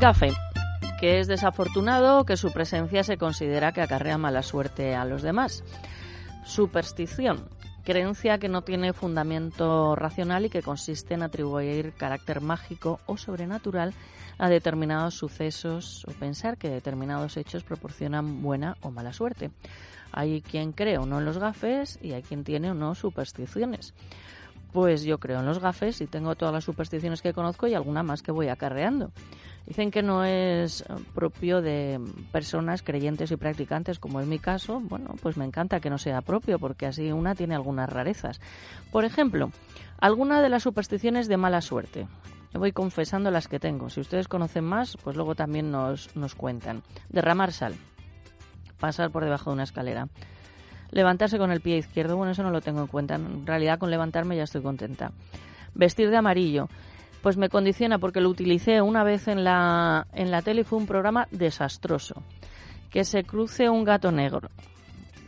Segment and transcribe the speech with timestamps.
[0.00, 0.32] Gafe,
[0.98, 5.62] que es desafortunado que su presencia se considera que acarrea mala suerte a los demás.
[6.44, 7.48] Superstición,
[7.84, 13.94] creencia que no tiene fundamento racional y que consiste en atribuir carácter mágico o sobrenatural
[14.36, 19.50] a determinados sucesos o pensar que determinados hechos proporcionan buena o mala suerte.
[20.10, 23.94] Hay quien cree o no en los gafes y hay quien tiene o no supersticiones.
[24.72, 28.02] Pues yo creo en los gafes y tengo todas las supersticiones que conozco y alguna
[28.02, 29.12] más que voy acarreando.
[29.66, 30.84] Dicen que no es
[31.14, 31.98] propio de
[32.32, 34.80] personas creyentes y practicantes, como es mi caso.
[34.80, 38.40] Bueno, pues me encanta que no sea propio, porque así una tiene algunas rarezas.
[38.92, 39.50] Por ejemplo,
[39.98, 42.06] alguna de las supersticiones de mala suerte.
[42.52, 43.88] Voy confesando las que tengo.
[43.88, 46.82] Si ustedes conocen más, pues luego también nos, nos cuentan.
[47.08, 47.74] Derramar sal.
[48.78, 50.08] Pasar por debajo de una escalera.
[50.90, 52.16] Levantarse con el pie izquierdo.
[52.16, 53.14] Bueno, eso no lo tengo en cuenta.
[53.16, 55.10] En realidad, con levantarme ya estoy contenta.
[55.74, 56.68] Vestir de amarillo
[57.24, 60.78] pues me condiciona porque lo utilicé una vez en la, en la tele y fue
[60.78, 62.22] un programa desastroso.
[62.90, 64.50] Que se cruce un gato negro.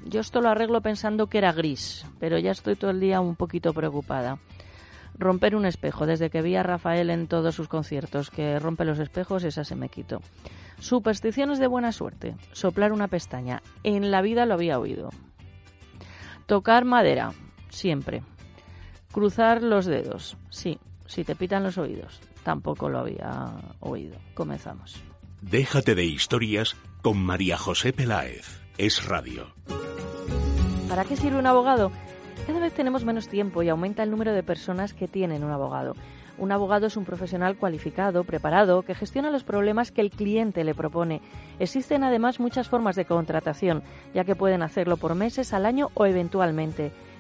[0.05, 3.35] Yo esto lo arreglo pensando que era gris, pero ya estoy todo el día un
[3.35, 4.39] poquito preocupada.
[5.19, 6.05] Romper un espejo.
[6.05, 9.75] Desde que vi a Rafael en todos sus conciertos que rompe los espejos, esa se
[9.75, 10.21] me quitó.
[10.79, 12.37] Supersticiones de buena suerte.
[12.53, 13.63] Soplar una pestaña.
[13.85, 15.09] En la vida lo había oído.
[16.45, 17.33] Tocar madera.
[17.71, 18.23] Siempre.
[19.13, 20.37] Cruzar los dedos.
[20.51, 22.21] Sí, si te pitan los oídos.
[22.43, 24.17] Tampoco lo había oído.
[24.35, 25.01] Comenzamos.
[25.43, 28.61] Déjate de historias con María José Peláez.
[28.79, 29.47] Es radio.
[30.89, 31.91] ¿Para qué sirve un abogado?
[32.47, 35.95] Cada vez tenemos menos tiempo y aumenta el número de personas que tienen un abogado.
[36.39, 40.75] Un abogado es un profesional cualificado, preparado, que gestiona los problemas que el cliente le
[40.75, 41.23] propone.
[41.59, 43.83] Existen además muchas formas de contratación,
[44.15, 46.93] ya que pueden hacerlo por meses, al año o eventualmente.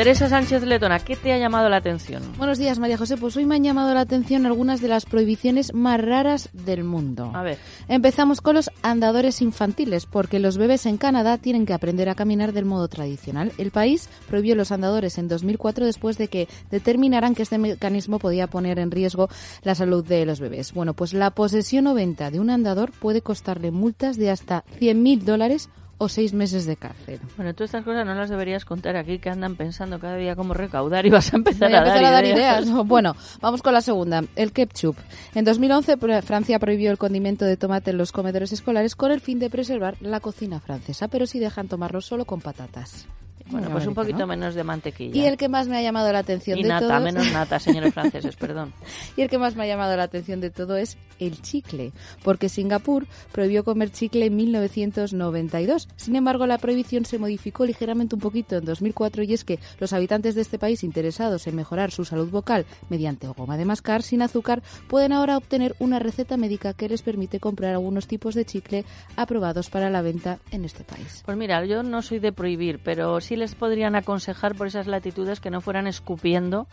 [0.00, 2.22] Teresa Sánchez Letona, ¿qué te ha llamado la atención?
[2.38, 3.18] Buenos días, María José.
[3.18, 7.30] Pues hoy me han llamado la atención algunas de las prohibiciones más raras del mundo.
[7.34, 7.58] A ver.
[7.86, 12.54] Empezamos con los andadores infantiles, porque los bebés en Canadá tienen que aprender a caminar
[12.54, 13.52] del modo tradicional.
[13.58, 18.46] El país prohibió los andadores en 2004 después de que determinaran que este mecanismo podía
[18.46, 19.28] poner en riesgo
[19.64, 20.72] la salud de los bebés.
[20.72, 25.24] Bueno, pues la posesión o venta de un andador puede costarle multas de hasta 100.000
[25.24, 25.68] dólares
[26.02, 27.20] o seis meses de cárcel.
[27.36, 30.54] Bueno, tú estas cosas no las deberías contar aquí, que andan pensando cada día cómo
[30.54, 32.66] recaudar y vas a empezar, a empezar a, dar ideas.
[32.66, 32.84] ¿no?
[32.90, 34.96] Bueno, vamos con la segunda, el ketchup.
[35.34, 39.20] En 2011 pro- Francia prohibió el condimento de tomate en los comedores escolares con el
[39.20, 43.06] fin de preservar la cocina francesa, pero sí dejan tomarlo solo con patatas.
[43.50, 45.16] Bueno, Muy pues un poquito menos de mantequilla.
[45.16, 47.58] Y el que más me ha llamado la atención Y de nata, todos- menos nata,
[47.58, 48.72] señores franceses, perdón.
[49.16, 52.48] Y el que más me ha llamado la atención de todo es el chicle, porque
[52.48, 55.88] Singapur prohibió comer chicle en 1992.
[55.96, 59.92] Sin embargo, la prohibición se modificó ligeramente un poquito en 2004 y es que los
[59.92, 64.22] habitantes de este país interesados en mejorar su salud vocal mediante goma de mascar sin
[64.22, 68.84] azúcar pueden ahora obtener una receta médica que les permite comprar algunos tipos de chicle
[69.16, 71.22] aprobados para la venta en este país.
[71.24, 75.40] Pues mira, yo no soy de prohibir, pero sí les podrían aconsejar por esas latitudes
[75.40, 76.68] que no fueran escupiendo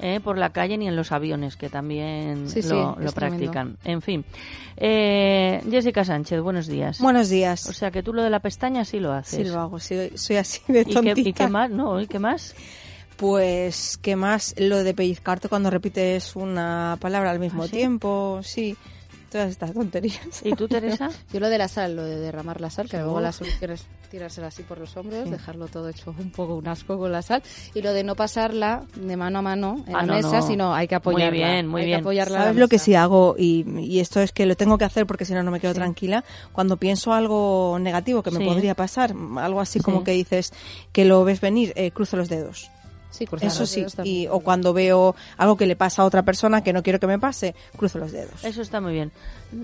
[0.00, 3.12] eh, por la calle ni en los aviones, que también Sí, sí, lo, tremendo.
[3.12, 3.76] practican.
[3.84, 4.24] En fin.
[4.78, 7.00] Eh, Jessica Sánchez, buenos días.
[7.00, 7.68] Buenos días.
[7.68, 9.46] O sea que tú lo de la pestaña sí lo haces.
[9.46, 11.20] Sí, lo hago, sí, soy así de ¿Y qué, tontita.
[11.28, 11.70] ¿Y qué más?
[11.70, 12.54] No, ¿y qué más?
[13.16, 14.54] Pues, ¿qué más?
[14.58, 17.72] Lo de pellizcarte cuando repites una palabra al mismo ¿Ah, sí?
[17.72, 18.76] tiempo, sí.
[19.34, 20.20] Todas estas tonterías.
[20.44, 21.10] ¿Y tú, Teresa?
[21.32, 23.84] Yo lo de la sal, lo de derramar la sal, que luego la solución es
[24.08, 25.30] tirársela así por los hombros, Sí.
[25.30, 27.42] dejarlo todo hecho un poco un asco con la sal.
[27.74, 30.46] Y lo de no pasarla de mano a mano en Ah, la no, mesa, no.
[30.46, 31.30] sino hay que Muy apoyarla.
[31.32, 31.98] bien, muy hay bien.
[31.98, 33.34] Que apoyarla ¿Sabes lo que sí hago?
[33.36, 35.72] Y, y esto es que lo tengo que hacer porque si no, no me quedo
[35.72, 35.78] Sí.
[35.80, 36.22] tranquila.
[36.52, 38.44] Cuando pienso algo negativo que me Sí.
[38.44, 39.84] podría pasar, algo así Sí.
[39.84, 40.52] como que dices
[40.92, 42.70] que lo ves venir, eh, cruzo los dedos.
[43.14, 46.24] Sí, cruzar Eso los sí, y, o cuando veo algo que le pasa a otra
[46.24, 48.44] persona que no quiero que me pase, cruzo los dedos.
[48.44, 49.12] Eso está muy bien.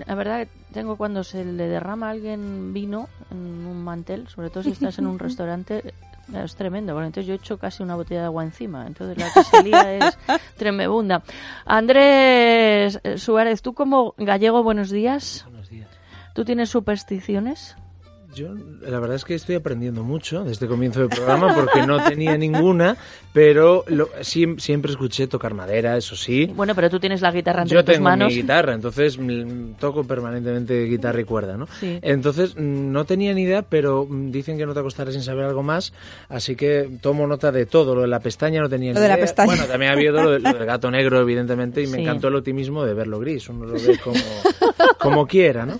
[0.07, 4.63] La verdad, tengo cuando se le derrama a alguien vino en un mantel, sobre todo
[4.63, 5.93] si estás en un restaurante,
[6.33, 6.93] es tremendo.
[6.93, 8.87] Bueno, entonces yo echo casi una botella de agua encima.
[8.87, 10.17] Entonces la que se lía es
[10.55, 11.21] tremebunda.
[11.65, 15.43] Andrés eh, Suárez, tú como gallego, buenos días.
[15.43, 15.89] Buenos días.
[16.33, 17.75] ¿Tú tienes supersticiones?
[18.33, 18.47] Yo
[18.81, 22.37] la verdad es que estoy aprendiendo mucho desde el comienzo del programa porque no tenía
[22.37, 22.95] ninguna,
[23.33, 26.45] pero lo- siem- siempre escuché tocar madera, eso sí.
[26.55, 28.29] Bueno, pero tú tienes la guitarra entre Yo tus tengo manos.
[28.29, 31.67] mi guitarra, entonces mm, toco permanentemente guitarra y cuerda, ¿no?
[31.79, 31.99] Sí.
[32.01, 35.43] Entonces mm, no tenía ni idea, pero mm, dicen que no te acostarás sin saber
[35.45, 35.91] algo más,
[36.29, 37.95] así que tomo nota de todo.
[37.95, 39.23] Lo de la pestaña no tenía Lo ni de la idea.
[39.25, 39.45] pestaña.
[39.47, 42.03] Bueno, también ha habido lo, de- lo del gato negro, evidentemente, y me Sí.
[42.03, 43.49] encantó el optimismo de verlo gris.
[43.49, 44.15] Uno lo ve como,
[44.99, 45.79] como quiera, ¿no?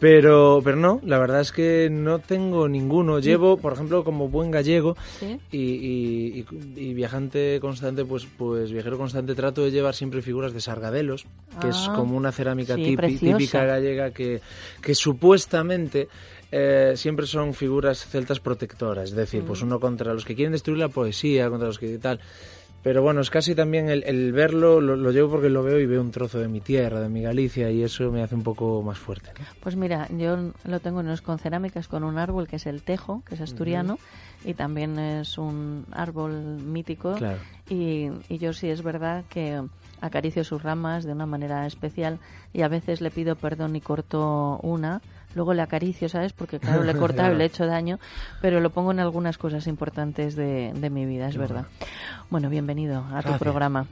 [0.00, 3.18] Pero, pero no, la verdad es que no tengo ninguno.
[3.18, 5.40] Llevo, por ejemplo, como buen gallego ¿Sí?
[5.50, 6.46] y, y-
[6.76, 11.26] y- y viajante constante, pues, pues viajero constante, trato de llevar siempre figuras de sargadelos,
[11.60, 14.40] que es Ah, como una cerámica sí, típica gallega que,
[14.80, 16.08] que supuestamente
[16.52, 19.46] eh, siempre son figuras celtas protectoras, es decir, Mm.
[19.46, 22.20] pues uno contra los que quieren destruir la poesía, contra los que tal.
[22.88, 25.84] Pero bueno, es casi también el, el verlo, lo, lo llevo porque lo veo y
[25.84, 28.82] veo un trozo de mi tierra, de mi Galicia, y eso me hace un poco
[28.82, 29.30] más fuerte.
[29.38, 29.44] ¿no?
[29.60, 32.64] Pues mira, yo lo tengo no es con cerámica, es con un árbol que es
[32.64, 33.98] el tejo, que es asturiano,
[34.42, 37.16] y también es un árbol mítico.
[37.16, 37.36] Claro.
[37.68, 39.62] Y, y yo sí es verdad que
[40.00, 42.18] acaricio sus ramas de una manera especial
[42.54, 45.02] y a veces le pido perdón y corto una.
[45.38, 46.32] Luego le acaricio, ¿sabes?
[46.32, 48.00] Porque claro, le he cortado y le he hecho daño,
[48.42, 51.66] pero lo pongo en algunas cosas importantes de, de mi vida, es verdad.
[52.28, 53.38] Bueno, bienvenido a tu Gracias.
[53.38, 53.86] programa.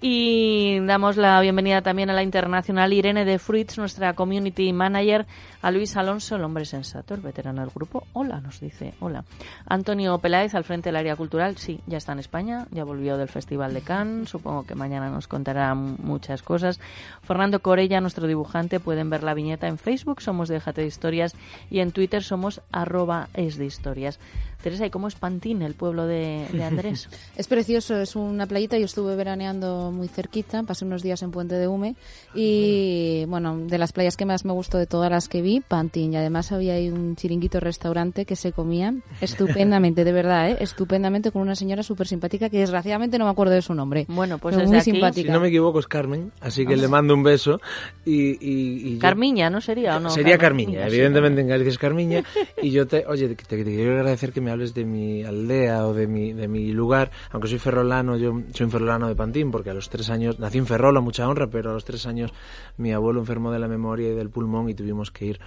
[0.00, 5.26] Y damos la bienvenida también a la internacional Irene de Fruits, nuestra community manager,
[5.60, 8.06] a Luis Alonso, el hombre sensato, el veterano del grupo.
[8.12, 9.24] Hola, nos dice, hola.
[9.66, 13.28] Antonio Peláez, al frente del área cultural, sí, ya está en España, ya volvió del
[13.28, 16.78] Festival de Cannes, supongo que mañana nos contará muchas cosas.
[17.22, 21.34] Fernando Corella, nuestro dibujante, pueden ver la viñeta en Facebook, somos Déjate de Historias,
[21.70, 24.18] y en Twitter somos arroba es de historias.
[24.62, 27.08] Teresa, ¿y cómo es Pantín, el pueblo de, de Andrés?
[27.36, 28.78] Es precioso, es una playita.
[28.78, 31.94] Yo estuve veraneando muy cerquita, pasé unos días en Puente de Hume
[32.34, 36.12] y, bueno, de las playas que más me gustó de todas las que vi, Pantín.
[36.12, 40.56] Y además había ahí un chiringuito restaurante que se comía estupendamente, de verdad, ¿eh?
[40.60, 44.06] Estupendamente con una señora súper simpática que desgraciadamente no me acuerdo de su nombre.
[44.08, 45.26] Bueno, pues desde muy aquí- simpática.
[45.28, 47.60] Si no me equivoco es Carmen, así que le mando un beso
[48.04, 48.32] y...
[48.44, 50.10] y- y yo- Carmiña, ¿no sería o no?
[50.10, 52.24] Sería Carmiña, Carmiña, sí, evidentemente en Galicia es Carmiña.
[52.62, 55.94] Y yo te, oye, te, te quiero agradecer que me hables de mi aldea o
[55.94, 57.10] de mi, de mi lugar.
[57.30, 60.58] Aunque soy ferrolano, yo soy un ferrolano de Pantín, porque a los tres años, nací
[60.58, 62.32] en Ferrol, a mucha honra, pero a los tres años
[62.76, 65.40] mi abuelo enfermó de la memoria y del pulmón y tuvimos que ir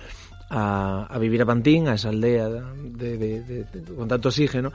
[0.50, 4.72] a, a vivir a Pantín, a esa aldea de- de- de- de- con tanto oxígeno.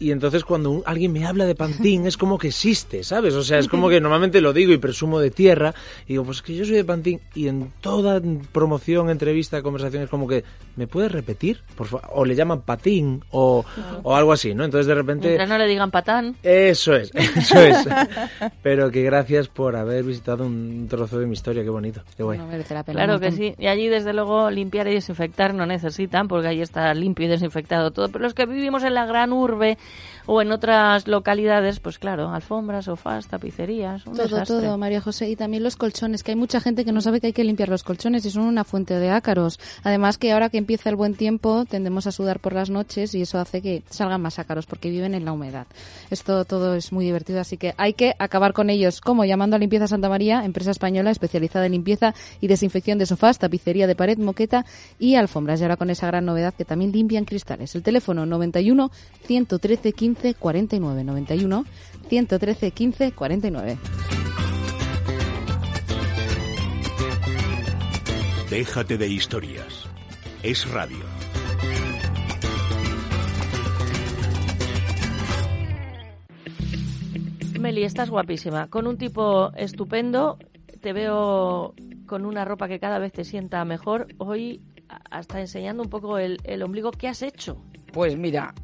[0.00, 3.32] Y entonces cuando un- alguien me habla de Pantín es como que existe, ¿sabes?
[3.34, 5.72] O sea, es como que normalmente lo digo y presumo de tierra
[6.06, 10.10] y digo, pues que yo soy de Pantín y en toda promoción, entrevista, conversación es
[10.10, 10.42] como que,
[10.74, 11.60] ¿me puedes repetir?
[11.76, 13.64] Por fa-?" O le llaman Patín o,
[14.02, 14.64] o algo así, ¿no?
[14.64, 15.28] Entonces de repente...
[15.28, 16.34] Mientras no le digan patán.
[16.42, 17.86] Eso es, eso es.
[18.64, 22.38] Pero que gracias por haber visitado un trozo de mi historia, qué bonito, qué guay.
[22.38, 23.04] No merece la pena.
[23.04, 23.54] Claro que sí.
[23.58, 27.92] Y allí, desde luego, limpiar y desinfectar no necesitan, porque ahí está limpio y desinfectado
[27.92, 28.08] todo.
[28.08, 29.78] Pero los que vivimos en la gran urbe
[30.26, 34.56] o en otras localidades, pues claro, alfombras, sofás, tapicerías, un Todo, desastre.
[34.56, 35.28] todo, María José.
[35.30, 37.68] Y también los colchones, que hay mucha gente que no sabe que hay que limpiar
[37.68, 39.60] los colchones y son una fuente de ácaros.
[39.84, 43.22] Además que ahora que empieza el buen tiempo tendemos a sudar por las noches y
[43.22, 45.66] eso hace que salgan más ácaros porque viven en la humedad.
[46.10, 49.00] Esto todo es muy divertido, así que hay que acabar con ellos.
[49.00, 53.38] como Llamando a Limpieza Santa María, empresa española especializada en limpieza y desinfección de sofás,
[53.38, 54.64] tapicería de pared, moqueta
[54.98, 55.60] y alfombras.
[55.60, 57.74] Y ahora con esa gran novedad que también limpian cristales.
[57.74, 58.90] El teléfono 91
[59.26, 61.64] 113 15 49 91
[62.08, 63.78] 113 15 49.
[68.50, 69.86] Déjate de historias.
[70.42, 71.04] Es radio.
[77.58, 78.68] Meli, estás guapísima.
[78.68, 80.38] Con un tipo estupendo.
[80.80, 81.74] Te veo
[82.06, 84.08] con una ropa que cada vez te sienta mejor.
[84.18, 84.60] Hoy
[85.10, 86.90] hasta enseñando un poco el, el ombligo.
[86.90, 87.62] ¿Qué has hecho?
[87.92, 88.54] Pues mira,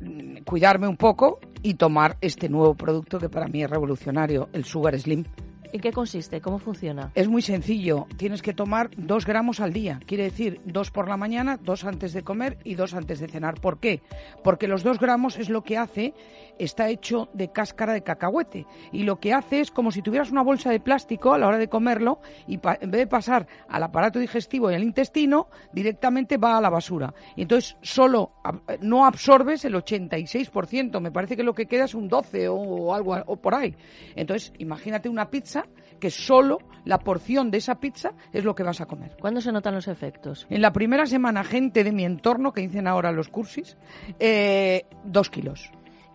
[0.45, 4.99] cuidarme un poco y tomar este nuevo producto que para mí es revolucionario, el Sugar
[4.99, 5.25] Slim.
[5.73, 6.41] ¿En qué consiste?
[6.41, 7.13] ¿Cómo funciona?
[7.15, 11.17] Es muy sencillo, tienes que tomar dos gramos al día, quiere decir dos por la
[11.17, 13.61] mañana, dos antes de comer y dos antes de cenar.
[13.61, 14.03] ¿Por qué?
[14.43, 16.13] Porque los dos gramos es lo que hace
[16.61, 20.43] está hecho de cáscara de cacahuete y lo que hace es como si tuvieras una
[20.43, 24.19] bolsa de plástico a la hora de comerlo y en vez de pasar al aparato
[24.19, 27.15] digestivo y al intestino, directamente va a la basura.
[27.37, 28.33] Y entonces solo
[28.81, 33.17] no absorbes el 86%, me parece que lo que queda es un 12 o, algo
[33.27, 33.75] o por ahí.
[34.15, 35.65] Entonces, imagínate una pizza
[35.99, 39.17] que solo la porción de esa pizza es lo que vas a comer.
[39.21, 40.47] ¿Cuándo se notan los efectos?
[40.51, 43.77] En la primera semana, gente de mi entorno, que dicen ahora los cursis,
[44.19, 45.71] eh, dos kilos.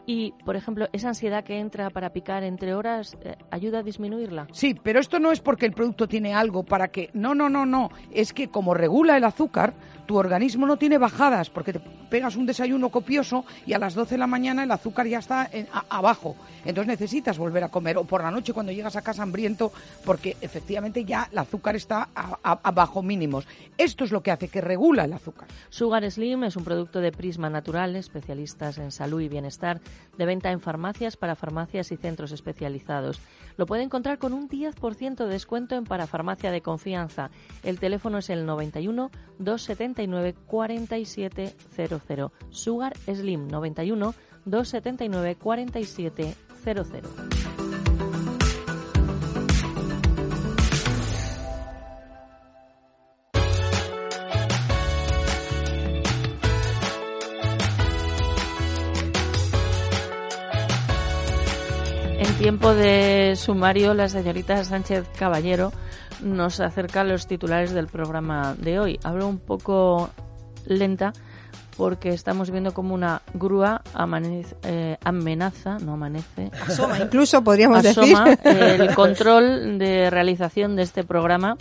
[0.06, 4.48] Y, por ejemplo, esa ansiedad que entra para picar entre horas, eh, ¿ayuda a disminuirla?
[4.52, 7.10] Sí, pero esto no es porque el producto tiene algo para que...
[7.14, 7.90] No, no, no, no.
[8.12, 9.74] Es que como regula el azúcar,
[10.06, 14.16] tu organismo no tiene bajadas porque te pegas un desayuno copioso y a las 12
[14.16, 15.50] de la mañana el azúcar ya está
[15.90, 16.36] abajo.
[16.64, 19.72] Entonces necesitas volver a comer o por la noche cuando llegas a casa hambriento
[20.04, 23.48] porque efectivamente ya el azúcar está a, bajo mínimos.
[23.78, 25.48] Esto es lo que hace que regula el azúcar.
[25.70, 29.82] Sugar Slim es un producto de Prisma Natural, especialistas en salud y bienestar,
[30.18, 33.20] de venta en farmacias para farmacias y centros especializados.
[33.58, 37.30] Lo puede encontrar con un 10% de descuento en Parafarmacia de confianza.
[37.64, 39.12] El teléfono es el 91
[39.96, 42.32] 279 4700.
[42.52, 44.14] Sugar Slim 91
[44.46, 47.36] 279 4700.
[62.46, 65.72] tiempo de sumario, la señorita Sánchez Caballero
[66.22, 69.00] nos acerca a los titulares del programa de hoy.
[69.03, 70.10] Hablo un poco
[70.65, 71.13] lenta
[71.77, 73.82] porque estamos viendo como una grúa
[74.63, 76.51] eh, amenaza, no amanece.
[76.67, 78.82] Asoma, incluso podríamos asoma decir.
[78.82, 81.58] el control de realización de este programa.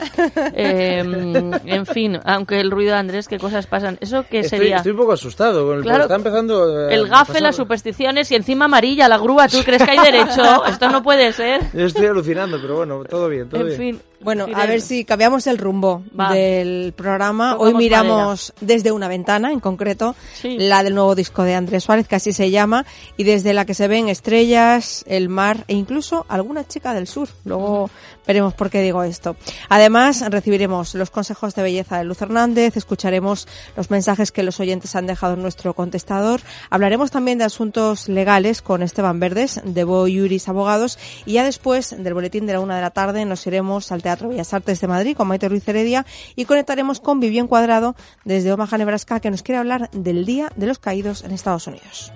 [0.54, 3.98] Em, en fin, aunque el ruido de Andrés, qué cosas pasan.
[4.00, 4.76] ¿Eso qué sería?
[4.76, 5.66] Estoy un poco asustado.
[5.66, 6.88] Con el claro, está empezando.
[6.88, 9.48] el gafe, las supersticiones y encima amarilla la grúa.
[9.48, 10.64] ¿Tú crees que hay derecho?
[10.66, 11.60] Esto no puede ser.
[11.72, 15.46] Yo estoy alucinando, pero bueno, todo bien, todo en fin, bueno, a ver si cambiamos
[15.46, 16.02] el rumbo
[16.32, 17.56] del programa.
[17.56, 22.16] Hoy miramos desde una ventana, en concreto, la del nuevo disco de Andrés Suárez, que
[22.16, 26.66] así se llama, y desde la que se ven estrellas, el mar e incluso alguna
[26.66, 27.28] chica del sur.
[27.44, 27.90] Luego
[28.26, 29.36] veremos por qué digo esto.
[29.68, 34.96] Además, recibiremos los consejos de belleza de Luz Hernández, escucharemos los mensajes que los oyentes
[34.96, 36.40] han dejado en nuestro contestador,
[36.70, 41.94] hablaremos también de asuntos legales con Esteban Verdes, de Bo Yuris Abogados, y ya después
[41.96, 44.88] del boletín de la una de la tarde nos iremos al Teatro Bellas Artes de
[44.88, 49.42] Madrid con Maite Ruiz Heredia y conectaremos con Vivian Cuadrado desde Omaha, Nebraska, que nos
[49.42, 52.12] quiere hablar del Día de los Caídos en Estados Unidos.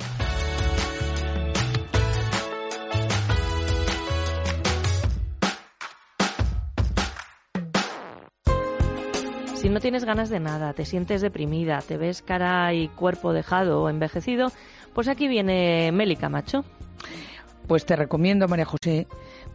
[9.58, 13.82] Si no tienes ganas de nada, te sientes deprimida, te ves cara y cuerpo dejado
[13.82, 14.52] o envejecido,
[14.94, 16.64] pues aquí viene Meli Camacho.
[17.66, 19.08] Pues te recomiendo, María José,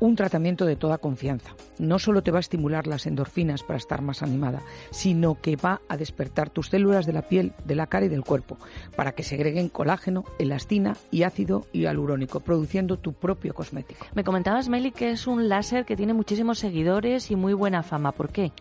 [0.03, 1.55] un tratamiento de toda confianza.
[1.79, 5.79] No solo te va a estimular las endorfinas para estar más animada, sino que va
[5.87, 8.57] a despertar tus células de la piel, de la cara y del cuerpo,
[8.97, 14.05] para que segreguen colágeno, elastina y ácido hialurónico, produciendo tu propio cosmético.
[14.13, 18.11] Me comentabas, Meli, que es un láser que tiene muchísimos seguidores y muy buena fama.
[18.11, 18.51] ¿Por qué?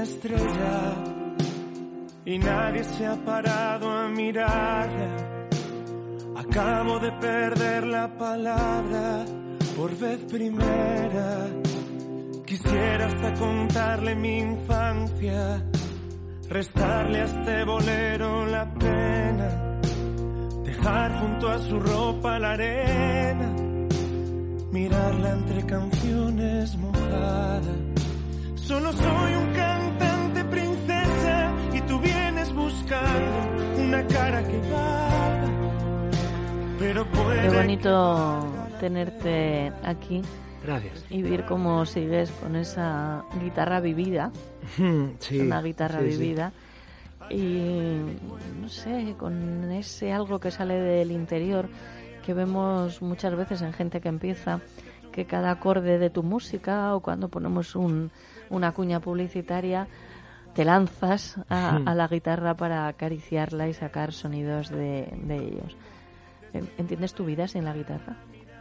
[0.05, 0.95] estrella
[2.25, 5.45] y nadie se ha parado a mirarla.
[6.36, 9.25] Acabo de perder la palabra
[9.77, 11.48] por vez primera.
[12.46, 15.63] Quisiera hasta contarle mi infancia,
[16.50, 19.80] restarle a este bolero la pena,
[20.65, 23.56] dejar junto a su ropa la arena,
[24.72, 27.80] mirarla entre canciones mojadas.
[28.56, 35.14] Solo soy un cantante princesa y tú vienes buscando una cara que va.
[36.94, 38.46] Qué bonito
[38.80, 40.22] tenerte aquí
[40.65, 41.06] Gracias.
[41.10, 44.32] Y ver cómo sigues con esa guitarra vivida.
[45.20, 46.51] Sí, una guitarra vivida.
[47.30, 48.00] Y
[48.62, 51.70] no sé, con ese algo que sale del interior
[52.25, 54.60] que vemos muchas veces en gente que empieza,
[55.12, 58.12] que cada acorde de tu música o cuando ponemos un,
[58.50, 59.88] una cuña publicitaria
[60.56, 65.77] te lanzas a, a, la guitarra para acariciarla y sacar sonidos de, de ellos.
[66.78, 68.18] ¿Entiendes tu vida sin la guitarra?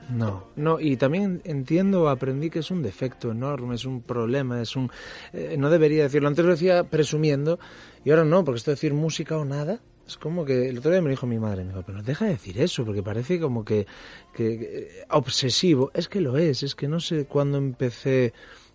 [0.09, 4.77] No, no, y también entiendo, aprendí que es un defecto enorme, es un problema, es
[4.77, 4.91] un...
[5.33, 7.59] Eh, no debería decirlo, antes lo decía presumiendo,
[8.05, 10.91] y ahora no, porque esto de decir música o nada, es como que el otro
[10.91, 13.65] día me dijo mi madre, me dijo, pero deja de decir eso, porque parece como
[13.65, 13.87] que,
[14.35, 15.91] que, obsesivo.
[15.95, 18.35] Es que lo es, es que no sé cuándo empecé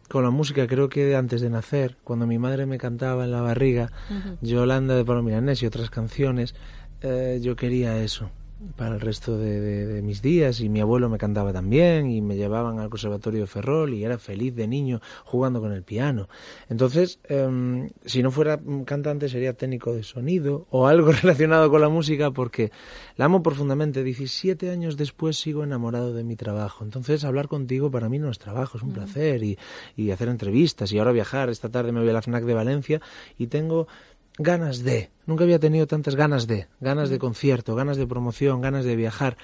[0.10, 3.42] con la música, creo que antes de nacer, cuando mi madre me cantaba en la
[3.42, 3.92] barriga,
[4.42, 6.56] Yolanda de Palo Milanés y otras canciones,
[7.02, 8.32] eh, yo quería eso
[8.75, 12.80] para el resto de, mis días y mi abuelo me cantaba también y me llevaban
[12.80, 16.28] al conservatorio de Ferrol y era feliz de niño jugando con el piano.
[16.68, 21.89] Entonces, em, si no fuera cantante sería técnico de sonido o algo relacionado con la
[21.89, 22.72] música porque
[23.16, 24.04] la amo profundamente.
[24.04, 26.84] 17 años después sigo enamorado de mi trabajo.
[26.84, 29.58] Entonces, hablar contigo para mí no es trabajo, es un placer y,
[29.96, 31.50] y hacer entrevistas y ahora viajar.
[31.50, 33.01] Esta tarde me voy a la FNAC de Valencia
[33.38, 33.88] y tengo
[34.39, 38.86] ganas de, nunca había tenido tantas ganas de, ganas de concierto, ganas de promoción, ganas
[38.86, 39.38] de viajar.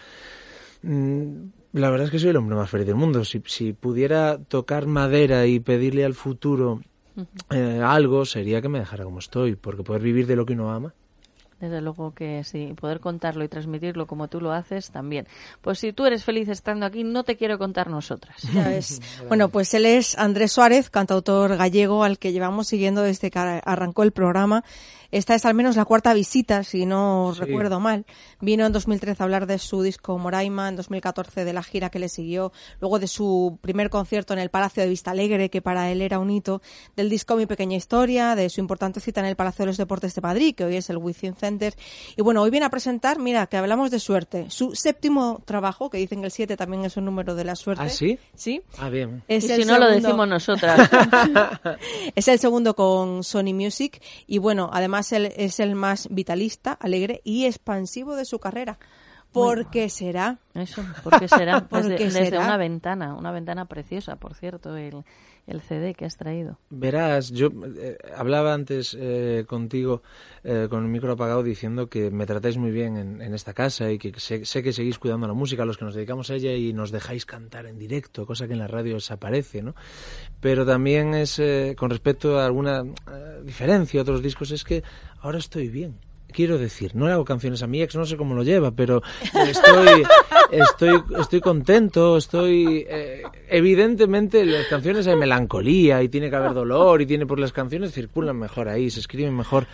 [0.82, 3.24] Mm, la verdad es que soy el hombre más feliz del mundo.
[3.26, 6.82] Si, si pudiera tocar madera y pedirle al futuro
[7.52, 10.72] eh, algo, sería que me dejara como estoy, porque poder vivir de lo que uno
[10.72, 10.94] ama.
[11.60, 15.26] Desde luego que sí, poder contarlo y transmitirlo como tú lo haces también.
[15.62, 18.42] Pues si tú eres feliz estando aquí, no te quiero contar nosotras.
[18.54, 19.02] Ya ves.
[19.28, 24.04] bueno, pues él es Andrés Suárez, cantautor gallego al que llevamos siguiendo desde que arrancó
[24.04, 24.64] el programa
[25.16, 28.06] esta es al menos la cuarta visita, si no recuerdo mal.
[28.42, 32.00] Vino en 2013 a hablar de su disco Moraima, en 2014 de la gira que
[32.00, 35.90] le siguió, luego de su primer concierto en el Palacio de Vista Alegre, que para
[35.90, 36.62] él era un hito,
[36.98, 40.14] del disco Mi Pequeña Historia, de su importante cita en el Palacio de los Deportes
[40.16, 41.55] de Madrid, que hoy es el Within Center.
[42.16, 45.98] Y bueno, hoy viene a presentar, mira, que hablamos de suerte, su séptimo trabajo, que
[45.98, 47.84] dicen que el 7 también es un número de la suerte.
[47.84, 48.18] ¿Ah, sí?
[48.34, 48.62] Sí.
[48.78, 49.24] Ah, bien.
[49.28, 50.90] y si no lo decimos nosotras.
[52.16, 57.22] es el segundo con Sony Music y bueno, además además es el más vitalista, alegre
[57.24, 58.78] y expansivo de su carrera.
[59.32, 60.38] ¿Por qué será?
[60.54, 61.66] Eso, porque será?
[61.70, 65.04] Pues desde, una ventana, una ventana preciosa, por cierto, el,
[65.48, 66.58] el CD que has traído.
[66.70, 70.02] Verás, yo eh, hablaba antes eh, contigo
[70.44, 73.98] eh, con el micro apagado diciendo que me tratáis muy bien en, esta casa y
[73.98, 76.74] que sé, sé, que seguís cuidando la música, los que nos dedicamos a ella y
[76.74, 79.76] nos dejáis cantar en directo, cosa que en la radio desaparece, ¿no?
[80.40, 81.42] Pero también es,
[81.76, 82.84] con respecto a alguna
[83.44, 84.84] diferencia, otros discos, es que
[85.22, 85.96] ahora estoy bien
[86.36, 89.02] quiero decir, no le hago canciones a mi ex, no sé cómo lo lleva, pero
[89.48, 90.04] estoy,
[90.52, 92.86] estoy, estoy contento, estoy...
[92.90, 97.54] Eh, evidentemente las canciones hay melancolía y tiene que haber dolor y tiene por las
[97.54, 99.66] canciones circulan mejor ahí, se escriben mejor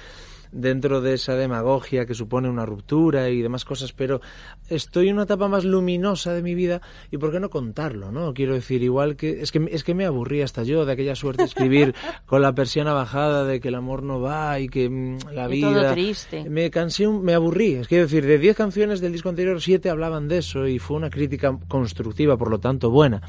[0.51, 4.21] dentro de esa demagogia que supone una ruptura y demás cosas, pero
[4.69, 8.33] estoy en una etapa más luminosa de mi vida y por qué no contarlo, ¿no?
[8.33, 11.43] Quiero decir, igual que es que es que me aburrí hasta yo de aquella suerte
[11.43, 15.17] de escribir con la persiana bajada de que el amor no va y que mm,
[15.33, 16.49] la vida triste.
[16.49, 20.27] me cansé, me aburrí, es que decir, de 10 canciones del disco anterior, 7 hablaban
[20.27, 23.21] de eso y fue una crítica constructiva, por lo tanto buena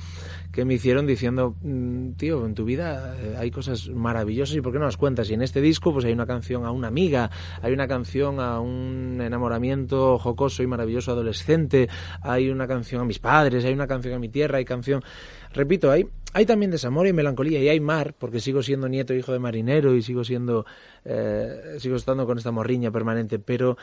[0.53, 4.79] que me hicieron diciendo, mm, tío, en tu vida hay cosas maravillosas y ¿por qué
[4.79, 5.31] no las cuentas?
[5.31, 7.31] Y en este disco pues hay una canción a una amiga,
[7.63, 11.89] hay una canción a un enamoramiento jocoso y maravilloso adolescente,
[12.21, 15.03] hay una canción a mis padres, hay una canción a mi tierra, hay canción...
[15.55, 19.19] Repito, hay, hay también desamor y melancolía y hay mar, porque sigo siendo nieto e
[19.19, 20.65] hijo de marinero y sigo siendo,
[21.05, 23.77] eh, sigo estando con esta morriña permanente, pero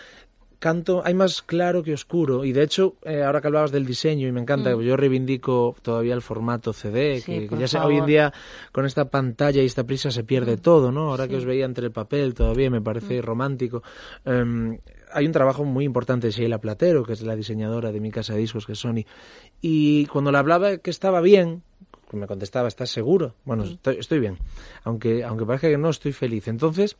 [0.59, 2.43] canto, hay más claro que oscuro.
[2.43, 4.81] Y de hecho, eh, ahora que hablabas del diseño, y me encanta, mm.
[4.81, 8.33] yo reivindico todavía el formato CD, que, ya sé, hoy en día
[8.71, 10.59] con esta pantalla y esta prisa se pierde mm.
[10.59, 11.09] todo, ¿no?
[11.09, 13.25] Ahora que os veía entre el papel todavía me parece mm.
[13.25, 13.83] romántico.
[14.25, 14.77] Em,
[15.11, 18.33] hay un trabajo muy importante de Sheila Platero, que es la diseñadora de mi casa
[18.33, 19.05] de discos, que es Sony.
[19.61, 21.63] Y cuando le hablaba que estaba bien,
[22.11, 23.35] me contestaba, ¿estás seguro?
[23.45, 24.37] Bueno, estoy, estoy bien.
[24.83, 26.47] Aunque, aunque parezca que no, estoy feliz.
[26.47, 26.95] Entonces,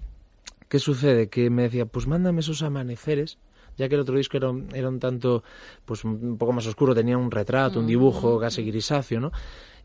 [0.70, 1.30] ¿qué sucede?
[1.30, 3.38] Que me decía, pues mándame esos amaneceres
[3.80, 5.44] ya que el otro disco era, era un tanto,
[5.86, 8.42] pues un poco más oscuro, tenía un retrato, un dibujo mm.
[8.42, 9.32] casi grisáceo, ¿no?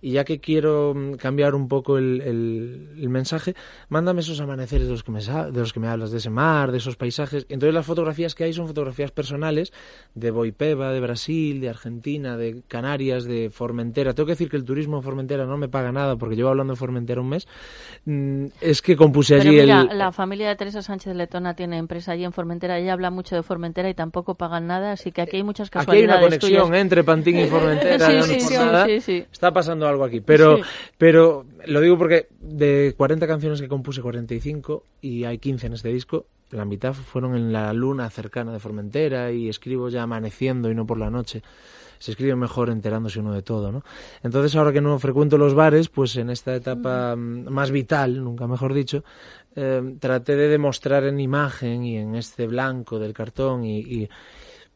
[0.00, 3.54] Y ya que quiero mm, cambiar un poco el, el, mensaje,
[3.88, 6.72] mándame esos amaneceres de los, que me, de los que me hablas, de ese mar,
[6.72, 7.46] de esos paisajes.
[7.48, 9.72] Entonces las fotografías que hay son fotografías personales
[10.14, 14.14] de Boipeba, de Brasil, de Argentina, de Canarias, de Formentera.
[14.14, 16.72] Tengo que decir que el turismo en Formentera no me paga nada porque llevo hablando
[16.72, 17.46] de Formentera un mes.
[18.04, 22.12] Mm, es que compuse allí mira, la familia de Teresa Sánchez de Letona tiene empresa
[22.12, 22.78] allí en Formentera.
[22.78, 26.16] Ella habla mucho de Formentera y tampoco pagan nada, así que aquí hay muchas casualidades
[26.16, 28.22] Aquí hay una conexión entre Pantín y Formentera.
[28.22, 30.20] sí, sí, sí, Está pasando pasando algo aquí.
[30.20, 30.60] Pero,
[30.98, 35.88] pero lo digo porque de 40 canciones que compuse, 45, y hay 15 en este
[35.88, 40.74] disco, la mitad fueron en la luna cercana de Formentera y escribo ya amaneciendo y
[40.74, 41.42] no por la noche
[41.98, 43.82] se escribe mejor enterándose uno de todo, ¿no?
[44.22, 48.46] Entonces, ahora que no frecuento los bares, pues en esta etapa mm, más vital, nunca
[48.46, 49.04] mejor dicho,
[49.56, 54.08] eh, traté de demostrar en imagen y en este blanco del cartón y,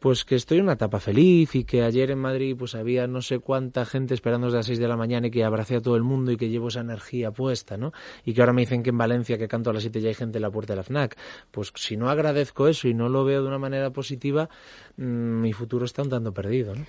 [0.01, 3.21] pues que estoy en una etapa feliz y que ayer en Madrid pues había no
[3.21, 5.97] sé cuánta gente esperando desde las 6 de la mañana y que abracé a todo
[5.97, 7.93] el mundo y que llevo esa energía puesta, ¿no?
[8.25, 10.15] Y que ahora me dicen que en Valencia que canto a las 7 ya hay
[10.15, 11.17] gente en la puerta de la FNAC.
[11.51, 14.49] Pues si no agradezco eso y no lo veo de una manera positiva,
[14.97, 16.85] mm, mi futuro está un tanto perdido, ¿no?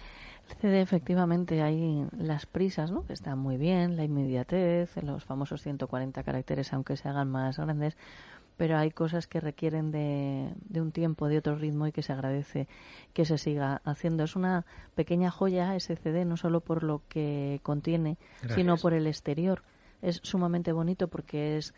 [0.62, 3.06] CD efectivamente hay las prisas, ¿no?
[3.06, 7.96] que están muy bien, la inmediatez, los famosos 140 caracteres, aunque se hagan más grandes,
[8.60, 12.12] pero hay cosas que requieren de, de, un tiempo, de otro ritmo y que se
[12.12, 12.68] agradece
[13.14, 14.26] que se siga haciendo.
[14.26, 18.18] Es una pequeña joya ese CD, no solo por lo que contiene,
[18.54, 19.64] sino por el exterior.
[20.02, 21.74] Es sumamente bonito porque es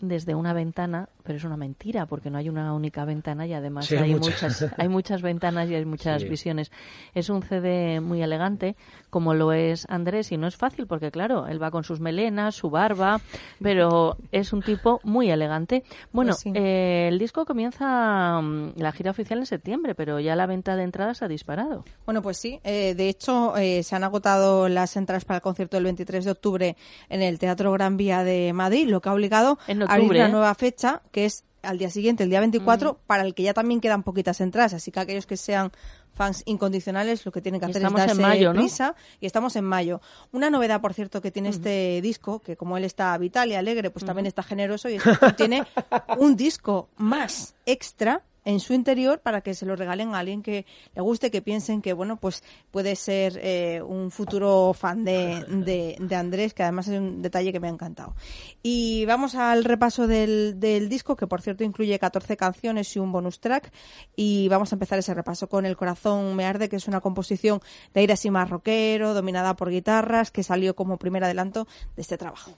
[0.00, 3.90] desde una ventana, pero es una mentira porque no hay una única ventana y además
[3.92, 4.66] hay, muchas.
[4.76, 6.70] hay muchas ventanas y hay muchas visiones.
[7.14, 8.76] Es un CD muy elegante,
[9.10, 12.54] como lo es Andrés, y no es fácil porque, claro, él va con sus melenas,
[12.54, 13.20] su barba,
[13.62, 15.84] pero es un tipo muy elegante.
[16.12, 20.46] Bueno, pues eh, el disco comienza mm, la gira oficial en septiembre, pero ya la
[20.46, 21.84] venta de entradas ha disparado.
[22.06, 22.60] Bueno, pues sí.
[22.64, 26.30] Eh, de hecho, eh, se han agotado las entradas para el concierto del 23 de
[26.30, 26.76] octubre
[27.08, 29.58] en el Teatro Gran Vía de Madrid, lo que ha obligado
[29.90, 33.42] hay una nueva fecha que es al día siguiente, el día 24, para el que
[33.42, 34.72] ya también quedan poquitas entradas.
[34.74, 35.72] Así que aquellos que sean
[36.14, 38.94] fans incondicionales lo que tienen que hacer es darse mayo, prisa.
[39.20, 40.00] Y estamos en mayo.
[40.32, 43.90] Una novedad, por cierto, que tiene este disco, que como él está vital y alegre,
[43.90, 44.98] pues también está generoso y
[45.36, 45.64] tiene
[46.18, 50.66] un disco más extra en su interior para que se lo regalen a alguien que
[50.94, 56.16] le guste, que piensen que bueno pues puede ser eh, un futuro fan de, de,
[56.16, 58.14] Andrés, que además es un detalle que me ha encantado.
[58.62, 63.12] Y vamos al repaso del, del disco, que por cierto incluye 14 canciones y un
[63.12, 63.72] bonus track.
[64.16, 67.60] Y vamos a empezar ese repaso con El corazón me arde, que es una composición
[67.94, 72.18] de aire así más rockero, dominada por guitarras, que salió como primer adelanto de este
[72.18, 72.52] trabajo.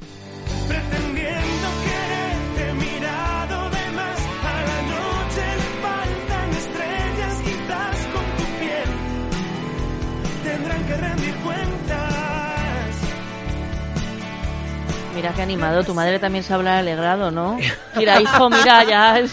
[15.14, 17.58] Mira qué animado, tu madre también se habrá alegrado, ¿no?
[17.96, 19.20] Mira, hijo, mira, ya.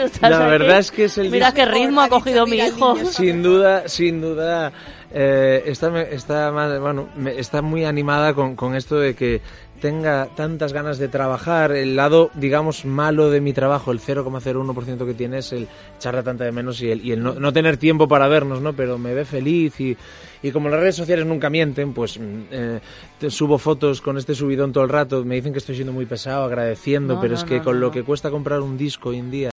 [0.22, 2.96] La verdad es que es el Mira qué ritmo ha cogido mi hijo.
[3.06, 4.72] Sin duda, sin duda,
[5.12, 9.40] eh, está, está, bueno, está muy animada con, con esto de que
[9.84, 15.12] tenga tantas ganas de trabajar, el lado, digamos, malo de mi trabajo, el 0,01% que
[15.12, 15.68] tiene es el
[15.98, 18.72] echarla tanta de menos y el, y el no, no, tener tiempo para vernos, ¿no?
[18.72, 19.94] Pero me ve feliz y,
[20.44, 22.80] y como las redes sociales nunca mienten, pues mm, eh,
[23.28, 26.44] subo fotos con este subidón todo el rato, me dicen que estoy siendo muy pesado,
[26.44, 29.50] agradeciendo, pero es que con lo que cuesta comprar un disco hoy en día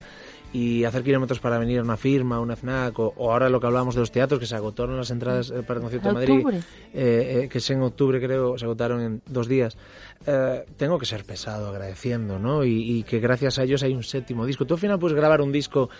[0.52, 3.96] y hacer kilómetros para venir a una firma, una FNAC, o, ahora lo que hablábamos
[3.96, 6.62] de los teatros, que se agotaron las entradas eh, para el concierto de Madrid, eh,
[6.94, 9.76] eh, que es en octubre creo, se agotaron en dos días.
[10.26, 12.64] Eh, tengo que ser pesado agradeciendo, ¿no?
[12.64, 14.64] Y, y, que gracias a ellos hay un séptimo disco.
[14.64, 15.90] Tú al final puedes grabar un disco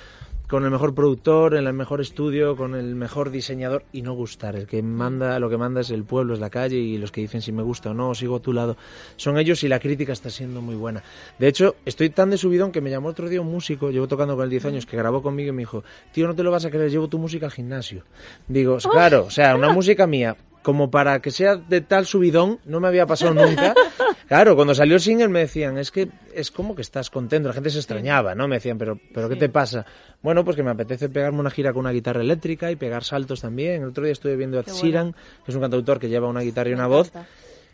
[0.49, 4.55] con el mejor productor, en el mejor estudio, con el mejor diseñador y no gustar.
[4.55, 7.21] El que manda, lo que manda es el pueblo, es la calle y los que
[7.21, 8.77] dicen si me gusta o no, sigo a tu lado,
[9.17, 11.03] son ellos y la crítica está siendo muy buena.
[11.39, 14.37] De hecho, estoy tan de subidón que me llamó otro día un músico, llevo tocando
[14.37, 15.83] con él 10 años, que grabó conmigo y me dijo,
[16.13, 18.05] tío, no te lo vas a creer, llevo tu música al gimnasio.
[18.47, 22.81] Digo, claro, o sea, una música mía, como para que sea de tal subidón, no
[22.81, 23.73] me había pasado nunca.
[24.27, 27.55] Claro, cuando salió el single me decían, es que es como que estás contento, la
[27.55, 28.49] gente se extrañaba, ¿no?
[28.49, 29.87] Me decían, pero, pero ¿qué te pasa?
[30.21, 33.43] Bueno, pues que me apetece pegarme una gira con una guitarra eléctrica y pegar saltos
[33.43, 33.83] también.
[33.83, 36.71] El otro día estuve viendo a Sheeran, que es un cantautor que lleva una guitarra
[36.71, 37.13] y una voz.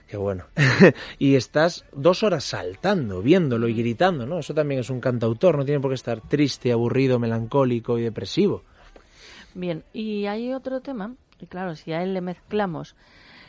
[0.06, 0.44] Qué bueno.
[1.18, 4.40] y estás dos horas saltando, viéndolo y gritando, ¿no?
[4.40, 8.62] Eso también es un cantautor, no tiene por qué estar triste, aburrido, melancólico y depresivo.
[9.54, 12.94] Bien, y hay otro tema y claro, si a él le mezclamos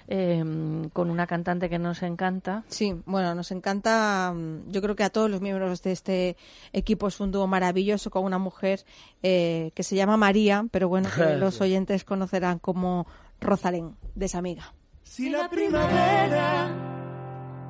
[0.08, 0.44] eh,
[0.92, 2.64] con una cantante que nos encanta.
[2.68, 4.34] Sí, bueno, nos encanta.
[4.36, 6.38] Mm, yo creo que a todos los miembros de este
[6.74, 8.84] equipo es un dúo maravilloso con una mujer
[9.22, 13.08] eh, que se llama María, pero bueno, que los oyentes conocerán como
[13.40, 14.74] Rosalén, de esa amiga.
[15.04, 16.70] Si la primavera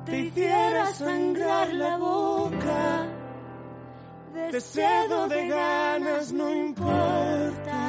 [0.06, 3.06] te hiciera sangrar la boca,
[4.50, 7.83] de cedo de ganas no importa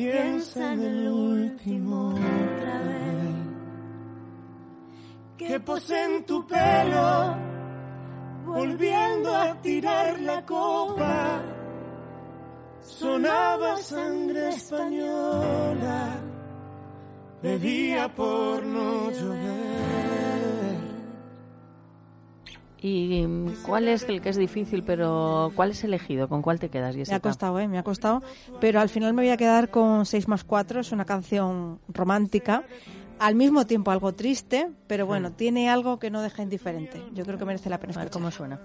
[0.00, 3.34] Piensa en el último otra vez.
[5.36, 7.36] Que posee en tu pelo,
[8.46, 11.42] volviendo a tirar la copa.
[12.80, 16.18] Sonaba sangre española
[17.42, 19.99] bebía por no llover.
[22.82, 23.26] ¿Y
[23.66, 26.28] cuál es el que es difícil, pero cuál es elegido?
[26.28, 27.68] ¿Con cuál te quedas, Me ha costado, ¿eh?
[27.68, 28.22] Me ha costado.
[28.58, 30.80] Pero al final me voy a quedar con 6 más 4.
[30.80, 32.64] Es una canción romántica.
[33.18, 37.02] Al mismo tiempo algo triste, pero bueno, tiene algo que no deja indiferente.
[37.12, 38.10] Yo creo que merece la pena escuchar.
[38.10, 38.58] cómo suena.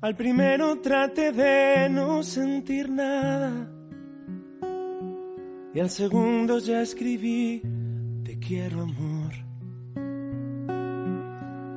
[0.00, 3.70] Al primero trate de no sentir nada.
[5.72, 7.60] Y al segundo ya escribí,
[8.26, 9.32] te quiero amor.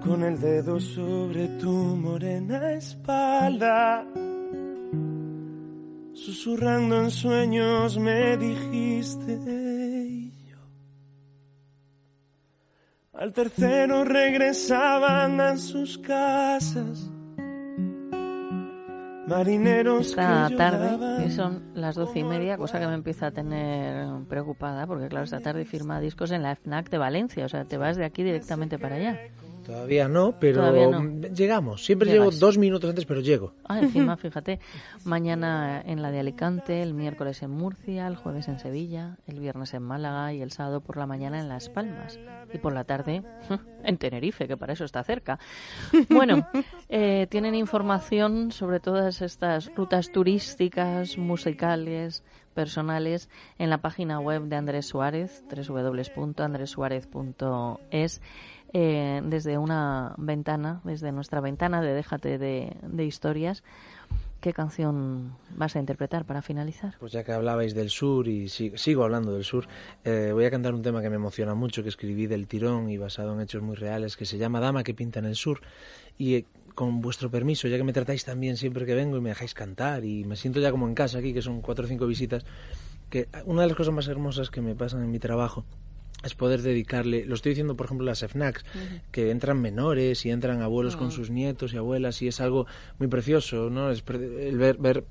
[0.03, 4.03] Con el dedo sobre tu morena espalda.
[6.13, 9.37] Susurrando en sueños me dijiste.
[10.49, 10.57] yo.
[13.13, 17.11] Al tercero regresaban a sus casas
[19.29, 24.07] marineros esta tarde, que son las doce y media, cosa que me empieza a tener
[24.27, 27.77] preocupada, porque claro, esta tarde firma discos en la FNAC de Valencia, o sea, te
[27.77, 29.19] vas de aquí directamente para allá.
[29.69, 31.85] Todavía no, pero llegamos.
[31.85, 33.53] Siempre llego dos minutos antes, pero llego.
[33.65, 34.59] Ah, encima, fíjate,
[35.03, 39.75] mañana en la de Alicante, el miércoles en Murcia, el jueves en Sevilla, el viernes
[39.75, 42.17] en Málaga y el sábado por la mañana en Las Palmas.
[42.51, 43.21] Y por la tarde
[43.83, 45.37] en Tenerife, que para eso está cerca.
[46.09, 46.47] Bueno,
[46.89, 52.23] eh, tienen información sobre todas estas rutas turísticas, musicales,
[52.55, 58.21] personales en la página web de Andrés Suárez, www.andresuárez.es
[58.73, 63.63] eh, desde una ventana, desde nuestra ventana de Déjate de, historias.
[64.41, 66.95] ¿Qué canción vas a interpretar para finalizar?
[66.99, 69.67] Pues ya que hablabais del sur y sigo hablando del sur,
[70.05, 72.97] eh, voy a cantar un tema que me emociona mucho, que escribí del tirón y
[72.97, 75.59] basado en hechos muy reales, que se llama Dama que pinta en el sur.
[76.17, 79.21] Y eh, con vuestro permiso, ya que me tratáis tan bien siempre que vengo y
[79.21, 81.87] me dejáis cantar y me siento ya como en casa aquí, que son cuatro o
[81.89, 82.45] cinco visitas,
[83.09, 85.65] que una de las cosas más hermosas que me pasan en mi trabajo
[86.23, 88.65] es poder dedicarle, lo estoy diciendo por ejemplo las FNACs,
[89.11, 91.11] que entran menores y entran abuelos con mm.
[91.11, 93.89] sus nietos y abuelas y es algo muy precioso, ¿no?
[93.89, 95.05] Es el ver, ver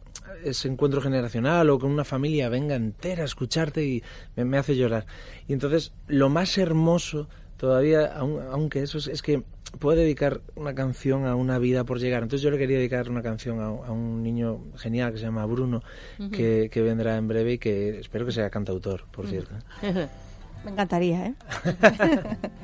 [0.44, 4.02] ese encuentro generacional o que una familia venga entera a escucharte y
[4.36, 5.06] me, hace llorar.
[5.46, 9.42] Y entonces lo más hermoso todavía, aunque eso es, que
[9.80, 12.22] puedo dedicar una canción a una vida por llegar.
[12.22, 15.82] Entonces yo le quería dedicar una canción a, un niño genial que se llama Bruno,
[16.30, 19.54] que, que, vendrá en breve y que espero que sea cantautor, por cierto.
[20.64, 21.34] Me encantaría, ¿eh?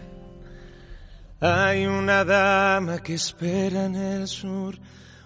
[1.40, 4.78] Hay una dama que espera en el sur,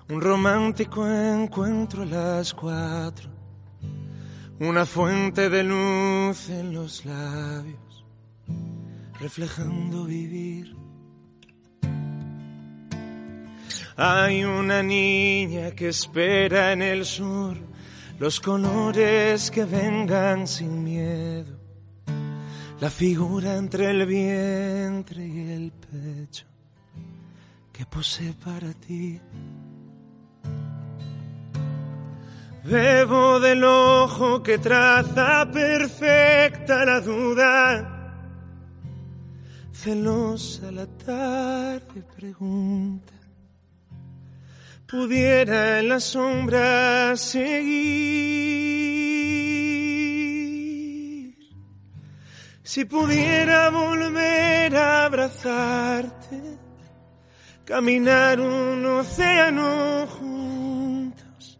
[0.09, 3.31] un romántico encuentro a las cuatro,
[4.59, 8.04] una fuente de luz en los labios,
[9.20, 10.76] reflejando vivir.
[13.96, 17.57] Hay una niña que espera en el sur
[18.18, 21.67] los colores que vengan sin miedo
[22.80, 26.46] la figura entre el vientre y el pecho
[27.72, 29.20] que posee para ti.
[32.64, 38.14] Bebo del ojo que traza perfecta la duda,
[39.72, 43.14] celosa la tarde pregunta,
[44.86, 48.28] pudiera en la sombra seguir
[52.68, 56.38] Si pudiera volver a abrazarte,
[57.64, 61.59] caminar un océano juntos,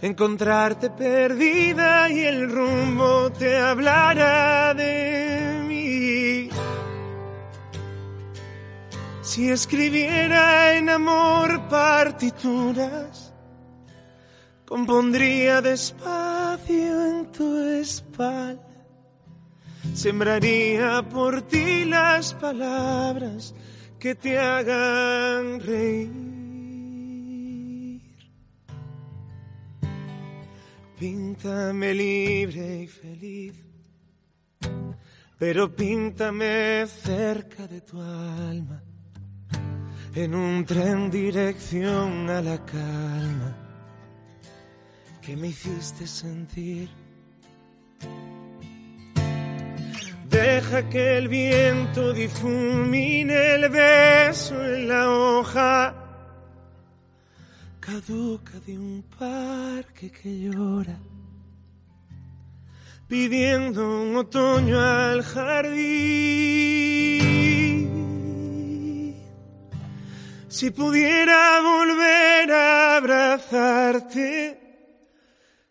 [0.00, 6.48] encontrarte perdida y el rumbo te hablara de mí.
[9.20, 13.34] Si escribiera en amor partituras,
[14.64, 18.67] compondría despacio en tu espalda
[19.94, 23.54] Sembraría por ti las palabras
[23.98, 26.28] que te hagan reír.
[30.98, 33.54] Píntame libre y feliz,
[35.38, 38.82] pero píntame cerca de tu alma,
[40.14, 43.56] en un tren dirección a la calma
[45.22, 46.88] que me hiciste sentir
[50.38, 55.92] Deja que el viento difumine el beso en la hoja
[57.80, 60.96] caduca de un parque que llora,
[63.08, 65.88] pidiendo un otoño al jardín.
[70.46, 74.60] Si pudiera volver a abrazarte,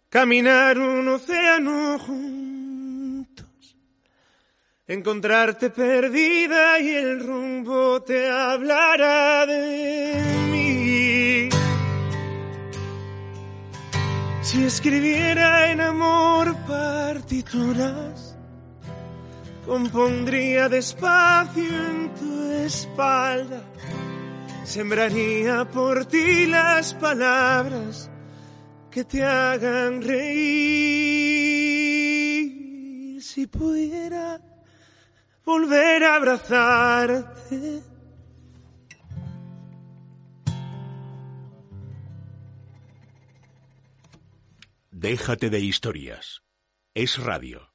[0.10, 2.37] caminar un océano juntos,
[4.88, 11.50] encontrarte perdida y el rumbo te hablará de mí.
[14.42, 18.38] Si escribiera en amor partituras,
[19.66, 23.62] compondría despacio en tu espalda,
[24.64, 28.10] sembraría por ti las palabras
[28.90, 31.18] que te hagan reír.
[33.22, 34.40] Si pudiera
[35.48, 37.82] volver a abrazarte.
[44.92, 46.42] Déjate de historias.
[46.94, 47.70] Es radio.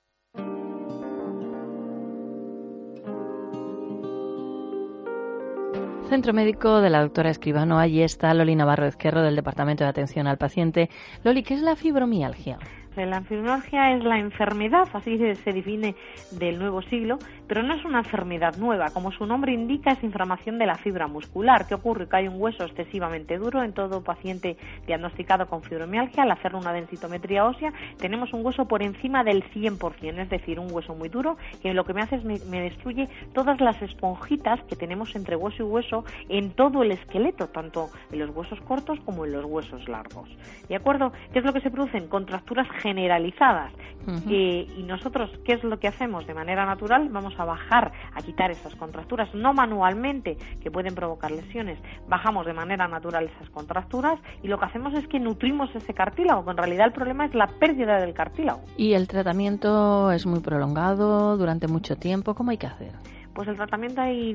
[6.11, 7.79] Centro Médico de la doctora Escribano.
[7.79, 10.91] Allí está Loli Navarro Ezquerro del Departamento de Atención al Paciente.
[11.25, 12.59] Loli, ¿qué es la fibromialgia?
[12.97, 15.95] La fibromialgia es la enfermedad, así se define
[16.31, 18.91] del nuevo siglo, pero no es una enfermedad nueva.
[18.91, 21.67] Como su nombre indica, es inflamación de la fibra muscular.
[21.67, 22.07] ¿Qué ocurre?
[22.07, 26.25] Que hay un hueso excesivamente duro en todo paciente diagnosticado con fibromialgia.
[26.25, 30.71] Al hacer una densitometría ósea, tenemos un hueso por encima del 100%, es decir, un
[30.71, 34.61] hueso muy duro que lo que me hace es me, me destruye todas las esponjitas
[34.65, 39.01] que tenemos entre hueso y hueso en todo el esqueleto, tanto en los huesos cortos
[39.07, 40.29] como en los huesos largos.
[40.69, 41.13] ¿De acuerdo?
[41.33, 42.09] ¿Qué es lo que se producen?
[42.09, 43.73] Contracturas generalizadas.
[44.29, 46.27] Eh, y nosotros, ¿qué es lo que hacemos?
[46.27, 51.31] De manera natural vamos a bajar, a quitar esas contracturas, no manualmente, que pueden provocar
[51.31, 51.79] lesiones.
[52.09, 56.45] Bajamos de manera natural esas contracturas y lo que hacemos es que nutrimos ese cartílago,
[56.45, 58.63] que en realidad el problema es la pérdida del cartílago.
[58.77, 62.35] ¿Y el tratamiento es muy prolongado durante mucho tiempo?
[62.35, 62.93] ¿Cómo hay que hacer?
[63.35, 64.35] Pues el tratamiento hay,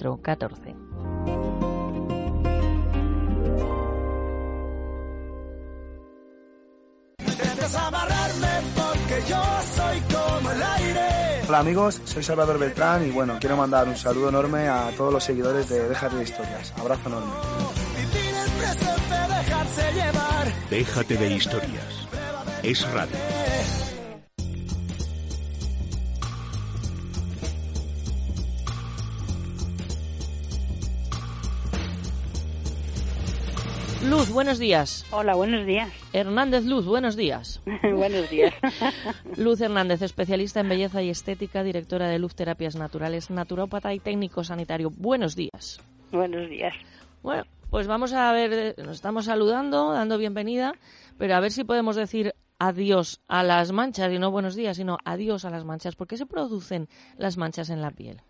[0.00, 0.74] 14.
[11.48, 15.22] Hola amigos, soy Salvador Beltrán y bueno, quiero mandar un saludo enorme a todos los
[15.22, 16.72] seguidores de Déjate de Historias.
[16.78, 17.32] Abrazo enorme.
[20.70, 22.08] Déjate de historias.
[22.62, 23.16] Es radio.
[34.02, 35.04] Luz, buenos días.
[35.10, 35.92] Hola, buenos días.
[36.14, 37.60] Hernández Luz, buenos días.
[37.82, 38.54] buenos días.
[39.36, 44.42] Luz Hernández, especialista en belleza y estética, directora de Luz Terapias Naturales, naturópata y técnico
[44.42, 44.90] sanitario.
[44.90, 45.80] Buenos días.
[46.12, 46.74] Buenos días.
[47.22, 50.72] Bueno, pues vamos a ver, nos estamos saludando, dando bienvenida,
[51.18, 54.96] pero a ver si podemos decir adiós a las manchas, y no buenos días, sino
[55.04, 55.94] adiós a las manchas.
[55.94, 58.22] ¿Por qué se producen las manchas en la piel?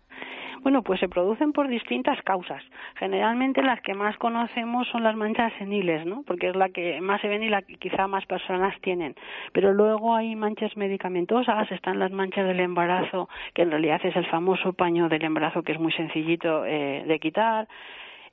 [0.63, 2.63] Bueno, pues se producen por distintas causas.
[2.95, 6.21] Generalmente las que más conocemos son las manchas seniles, ¿no?
[6.21, 9.15] Porque es la que más se ven y la que quizá más personas tienen.
[9.53, 14.27] Pero luego hay manchas medicamentosas, están las manchas del embarazo, que en realidad es el
[14.27, 17.67] famoso paño del embarazo que es muy sencillito eh, de quitar.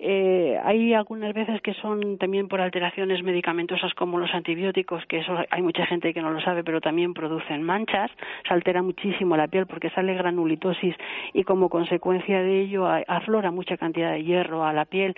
[0.01, 5.37] Eh, hay algunas veces que son también por alteraciones medicamentosas como los antibióticos, que eso
[5.51, 8.11] hay mucha gente que no lo sabe, pero también producen manchas,
[8.47, 10.95] se altera muchísimo la piel porque sale granulitosis
[11.33, 15.17] y como consecuencia de ello aflora mucha cantidad de hierro a la piel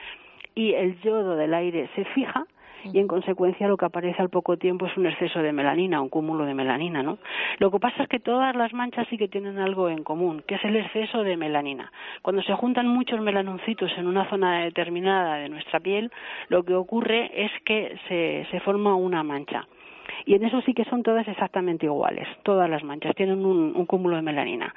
[0.55, 2.47] y el yodo del aire se fija
[2.85, 6.09] y en consecuencia lo que aparece al poco tiempo es un exceso de melanina, un
[6.09, 7.19] cúmulo de melanina, ¿no?
[7.59, 10.57] Lo que pasa es que todas las manchas sí que tienen algo en común, que
[10.57, 11.93] es el exceso de melanina.
[12.23, 16.11] Cuando se juntan muchos melanoncitos en una zona determinada de nuestra piel,
[16.49, 19.67] lo que ocurre es que se, se forma una mancha
[20.25, 23.87] y en eso sí que son todas exactamente iguales, todas las manchas tienen un, un,
[23.87, 24.75] cúmulo de melanina.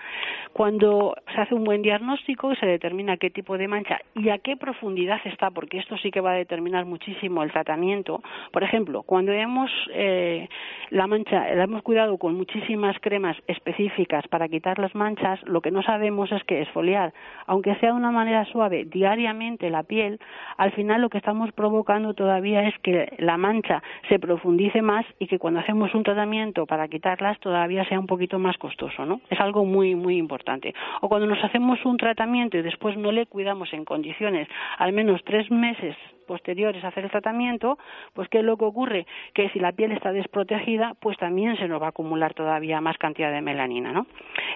[0.54, 4.58] Cuando se hace un buen diagnóstico se determina qué tipo de mancha y a qué
[4.58, 8.22] profundidad está, porque esto sí que va a determinar muchísimo el tratamiento.
[8.52, 10.48] Por ejemplo, cuando hemos eh,
[10.90, 15.72] la mancha, la hemos cuidado con muchísimas cremas específicas para quitar las manchas, lo que
[15.72, 17.14] no sabemos es que esfoliar,
[17.48, 20.20] aunque sea de una manera suave, diariamente la piel,
[20.58, 25.28] al final lo que estamos provocando todavía es que la mancha se profundice más y
[25.28, 29.22] que cuando hacemos un tratamiento para quitarlas todavía sea un poquito más costoso, ¿no?
[29.30, 30.74] Es algo muy, muy importante.
[31.02, 35.22] O cuando nos hacemos un tratamiento y después no le cuidamos en condiciones al menos
[35.24, 37.78] tres meses posteriores a hacer el tratamiento,
[38.14, 39.06] pues ¿qué es lo que ocurre?
[39.34, 42.98] Que si la piel está desprotegida, pues también se nos va a acumular todavía más
[42.98, 44.08] cantidad de melanina, ¿no?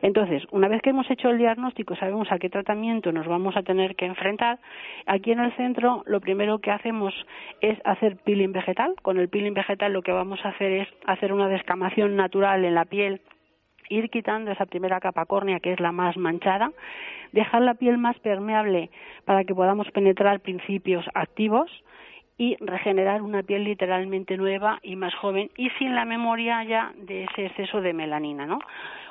[0.01, 3.63] Entonces, una vez que hemos hecho el diagnóstico, sabemos a qué tratamiento nos vamos a
[3.63, 4.59] tener que enfrentar,
[5.05, 7.13] aquí en el centro lo primero que hacemos
[7.61, 8.95] es hacer peeling vegetal.
[9.01, 12.75] Con el peeling vegetal lo que vamos a hacer es hacer una descamación natural en
[12.75, 13.21] la piel
[13.89, 16.71] ir quitando esa primera capa córnea que es la más manchada,
[17.31, 18.89] dejar la piel más permeable
[19.25, 21.69] para que podamos penetrar principios activos
[22.37, 27.23] y regenerar una piel literalmente nueva y más joven y sin la memoria ya de
[27.23, 28.59] ese exceso de melanina, ¿no?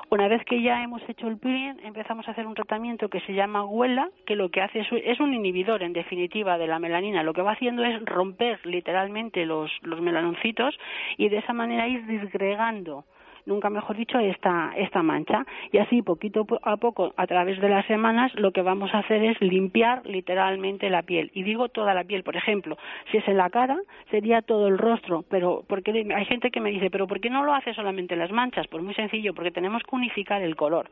[0.09, 3.33] Una vez que ya hemos hecho el peeling, empezamos a hacer un tratamiento que se
[3.33, 7.23] llama Huela, que lo que hace es, es, un inhibidor, en definitiva, de la melanina.
[7.23, 10.79] Lo que va haciendo es romper literalmente los, los melanoncitos
[11.17, 13.03] y de esa manera ir disgregando
[13.47, 15.45] nunca mejor dicho, esta, esta mancha.
[15.71, 19.23] Y así, poquito a poco, a través de las semanas, lo que vamos a hacer
[19.23, 21.31] es limpiar literalmente la piel.
[21.33, 22.77] Y digo toda la piel, por ejemplo,
[23.11, 23.77] si es en la cara,
[24.11, 25.23] sería todo el rostro.
[25.29, 28.31] Pero porque hay gente que me dice, pero ¿por qué no lo hace solamente las
[28.31, 28.67] manchas?
[28.67, 30.89] Pues muy sencillo, porque tenemos que unificar el color.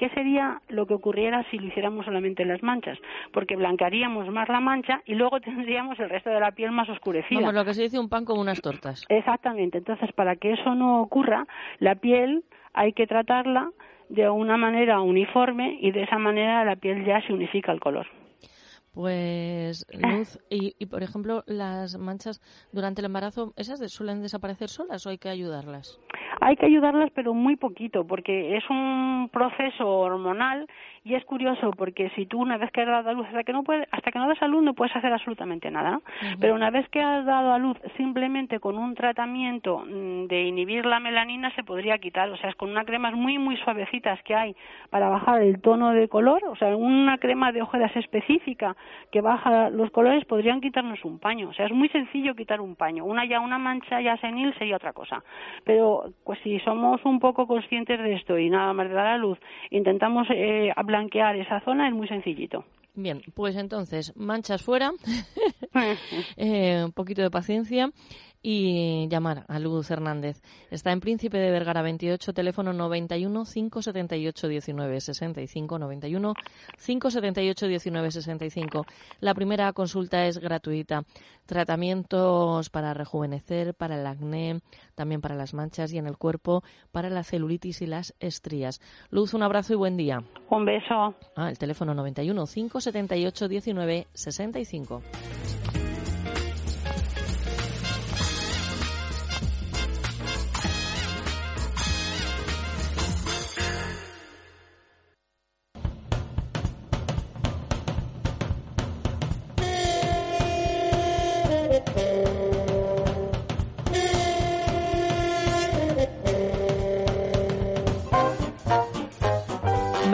[0.00, 2.98] ¿Qué sería lo que ocurriera si lo hiciéramos solamente en las manchas?
[3.32, 7.38] Porque blanquearíamos más la mancha y luego tendríamos el resto de la piel más oscurecida.
[7.38, 9.04] Vamos, lo que se dice un pan con unas tortas.
[9.10, 9.76] Exactamente.
[9.76, 11.46] Entonces, para que eso no ocurra,
[11.80, 13.70] la piel hay que tratarla
[14.08, 18.06] de una manera uniforme y de esa manera la piel ya se unifica el color.
[18.92, 22.40] Pues, Luz, y, y, por ejemplo, las manchas
[22.72, 25.98] durante el embarazo, ¿esas suelen desaparecer solas o hay que ayudarlas?
[26.40, 30.66] Hay que ayudarlas, pero muy poquito, porque es un proceso hormonal
[31.02, 33.54] y es curioso porque si tú una vez que has dado a luz hasta que
[33.54, 36.02] no puedes, hasta que no das a luz no puedes hacer absolutamente nada, ¿no?
[36.38, 40.84] Pero una vez que has dado a luz simplemente con un tratamiento mm, de inhibir
[40.84, 44.34] la melanina se podría quitar, o sea, es con unas cremas muy muy suavecitas que
[44.34, 44.54] hay
[44.90, 48.76] para bajar el tono de color, o sea, una crema de ojeras específica
[49.10, 52.76] que baja los colores podrían quitarnos un paño, o sea, es muy sencillo quitar un
[52.76, 55.24] paño, una ya una mancha ya senil sería otra cosa,
[55.64, 59.16] pero pues si somos un poco conscientes de esto y nada más de dar a
[59.16, 59.38] luz,
[59.70, 62.64] intentamos eh, blanquear esa zona es muy sencillito.
[62.94, 64.92] Bien, pues entonces, manchas fuera,
[66.36, 67.90] eh, un poquito de paciencia
[68.42, 70.40] y llamar a Luz Hernández.
[70.70, 76.34] Está en Príncipe de Vergara 28, teléfono 91 578 19 65 91
[76.84, 78.86] 578 19 65.
[79.20, 81.04] La primera consulta es gratuita.
[81.46, 84.60] Tratamientos para rejuvenecer, para el acné,
[84.94, 86.62] también para las manchas y en el cuerpo,
[86.92, 88.80] para la celulitis y las estrías.
[89.10, 90.22] Luz, un abrazo y buen día.
[90.48, 91.14] Un beso.
[91.36, 95.02] Ah, el teléfono 91 578 19 65.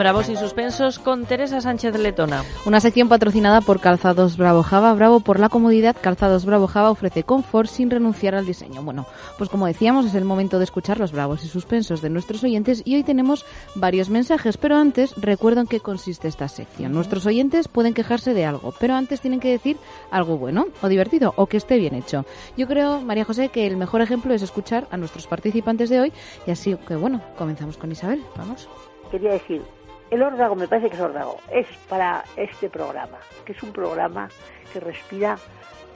[0.07, 2.41] Bravos y suspensos con Teresa Sánchez Letona.
[2.65, 4.93] Una sección patrocinada por Calzados Bravo Java.
[4.93, 5.97] Bravo por la comodidad.
[5.99, 8.83] Calzados Bravo Java ofrece confort sin renunciar al diseño.
[8.83, 9.05] Bueno,
[9.37, 12.83] pues como decíamos, es el momento de escuchar los bravos y suspensos de nuestros oyentes
[12.85, 13.45] y hoy tenemos
[13.75, 16.93] varios mensajes, pero antes recuerdo en qué consiste esta sección.
[16.93, 19.75] Nuestros oyentes pueden quejarse de algo, pero antes tienen que decir
[20.09, 22.23] algo bueno o divertido o que esté bien hecho.
[22.55, 26.13] Yo creo, María José, que el mejor ejemplo es escuchar a nuestros participantes de hoy
[26.45, 28.23] y así que bueno, comenzamos con Isabel.
[28.37, 28.69] Vamos.
[29.11, 29.61] Quería decir,
[30.09, 34.29] el órdago, me parece que es órdago, es para este programa, que es un programa
[34.71, 35.37] que respira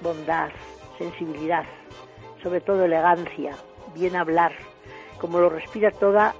[0.01, 0.49] bondad,
[0.97, 1.63] sensibilidad,
[2.43, 3.55] sobre todo elegancia,
[3.95, 4.51] bien hablar,
[5.19, 6.33] como lo respira toda,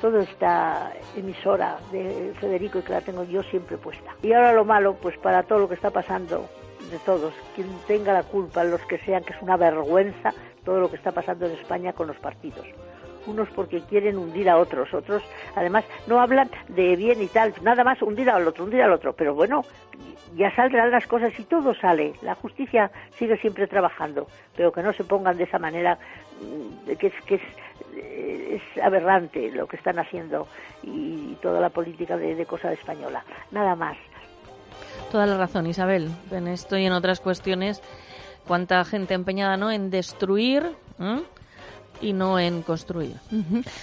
[0.00, 4.16] toda esta emisora de Federico y que la tengo yo siempre puesta.
[4.22, 6.48] Y ahora lo malo, pues para todo lo que está pasando
[6.90, 10.34] de todos, quien tenga la culpa, los que sean, que es una vergüenza
[10.64, 12.66] todo lo que está pasando en España con los partidos
[13.26, 15.22] unos porque quieren hundir a otros, otros
[15.54, 19.12] además no hablan de bien y tal, nada más hundir al otro, hundir al otro,
[19.12, 19.64] pero bueno,
[20.36, 24.92] ya saldrán las cosas y todo sale, la justicia sigue siempre trabajando, pero que no
[24.92, 25.98] se pongan de esa manera,
[26.40, 27.40] mm, que es, que
[27.94, 30.46] eh, es aberrante lo que están haciendo
[30.82, 33.96] y toda la política de cosa española, nada más.
[35.10, 37.82] Toda la razón, Isabel, en esto y en otras cuestiones,
[38.46, 39.70] cuánta gente empeñada ¿no?
[39.70, 40.64] en destruir
[42.00, 43.16] y no en construir.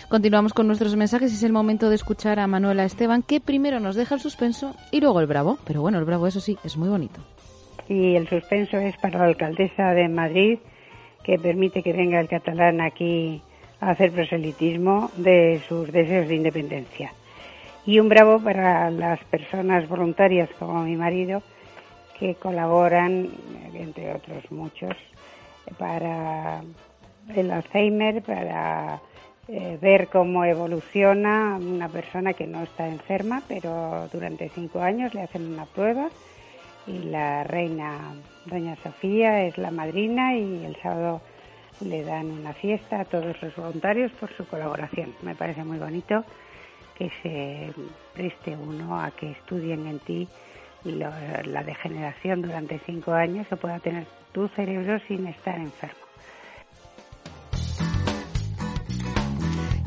[0.10, 3.80] Continuamos con nuestros mensajes y es el momento de escuchar a Manuela Esteban, que primero
[3.80, 5.58] nos deja el suspenso y luego el bravo.
[5.66, 7.22] Pero bueno, el bravo, eso sí, es muy bonito.
[7.88, 10.60] Y el suspenso es para la alcaldesa de Madrid,
[11.24, 13.42] que permite que venga el catalán aquí
[13.80, 17.14] a hacer proselitismo de sus deseos de independencia.
[17.86, 21.42] Y un bravo para las personas voluntarias como mi marido,
[22.20, 23.30] que colaboran,
[23.74, 24.96] entre otros muchos,
[25.78, 26.62] para
[27.36, 29.02] el Alzheimer, para
[29.48, 35.22] eh, ver cómo evoluciona una persona que no está enferma, pero durante cinco años le
[35.22, 36.10] hacen una prueba
[36.86, 38.16] y la reina
[38.46, 41.22] Doña Sofía es la madrina y el sábado
[41.82, 45.14] le dan una fiesta a todos los voluntarios por su colaboración.
[45.22, 46.24] Me parece muy bonito
[46.98, 47.72] que se
[48.14, 50.28] preste uno a que estudien en ti
[50.84, 56.07] la degeneración durante cinco años que pueda tener tu cerebro sin estar enfermo.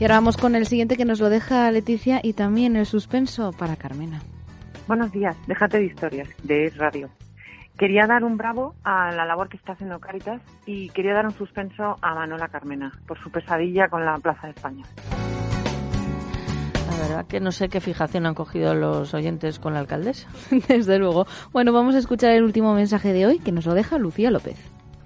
[0.01, 3.53] Y ahora vamos con el siguiente que nos lo deja Leticia y también el suspenso
[3.53, 4.23] para Carmena.
[4.89, 7.11] Buenos días, déjate de historias, de Radio.
[7.79, 11.35] Quería dar un bravo a la labor que está haciendo Caritas y quería dar un
[11.35, 14.85] suspenso a Manola Carmena por su pesadilla con la Plaza de España.
[16.91, 20.31] La verdad que no sé qué fijación han cogido los oyentes con la alcaldesa.
[20.69, 21.27] Desde luego.
[21.53, 24.57] Bueno, vamos a escuchar el último mensaje de hoy que nos lo deja Lucía López.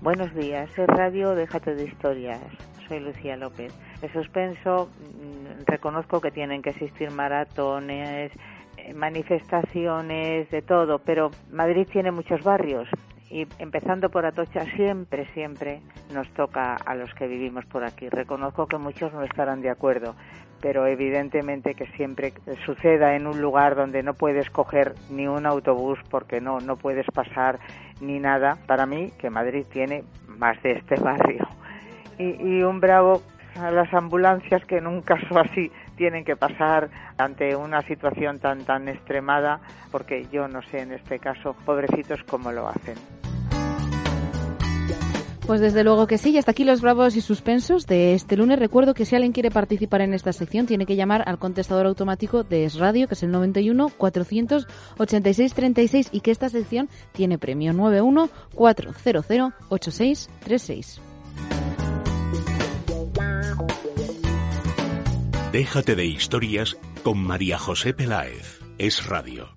[0.01, 2.41] Buenos días, es Radio Déjate de Historias.
[2.89, 3.73] Soy Lucía López.
[4.03, 8.33] El suspenso, mm, reconozco que tienen que existir maratones,
[8.77, 12.89] eh, manifestaciones, de todo, pero Madrid tiene muchos barrios
[13.35, 15.81] y empezando por Atocha siempre, siempre
[16.13, 18.09] nos toca a los que vivimos por aquí.
[18.09, 20.15] Reconozco que muchos no estarán de acuerdo,
[20.61, 22.33] pero evidentemente que siempre
[22.65, 27.07] suceda en un lugar donde no puedes coger ni un autobús porque no, no puedes
[27.07, 27.59] pasar
[28.01, 28.57] ni nada.
[28.69, 31.49] Para mí, que Madrid tiene más de este barrio.
[32.19, 33.23] Y, un bravo
[33.57, 38.65] a las ambulancias que en un caso así tienen que pasar ante una situación tan
[38.65, 39.61] tan extremada
[39.93, 42.97] porque yo no sé en este caso pobrecitos cómo lo hacen.
[45.47, 48.59] Pues desde luego que sí, y hasta aquí los bravos y suspensos de este lunes.
[48.59, 52.45] Recuerdo que si alguien quiere participar en esta sección tiene que llamar al contestador automático
[52.45, 57.75] de Es Radio, que es el 91 486 36 y que esta sección tiene premio
[57.75, 61.04] 91 400 8636.
[65.55, 68.59] Déjate de historias con María José Peláez.
[68.77, 69.51] Es Radio.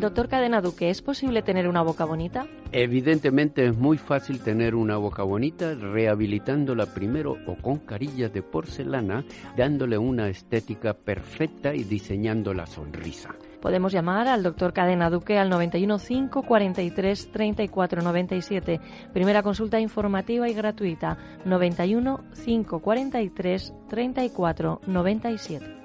[0.00, 2.46] Doctor Cadena Duque, ¿es posible tener una boca bonita?
[2.72, 9.26] Evidentemente es muy fácil tener una boca bonita rehabilitándola primero o con carillas de porcelana,
[9.58, 13.34] dándole una estética perfecta y diseñando la sonrisa.
[13.62, 18.80] Podemos llamar al doctor Cadena Duque al 91 5 43 34 97.
[19.12, 25.76] Primera consulta informativa y gratuita 91 5 43 34 97.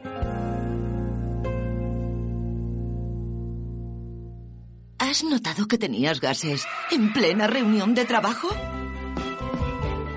[4.98, 8.50] ¿Has notado que tenías gases en plena reunión de trabajo?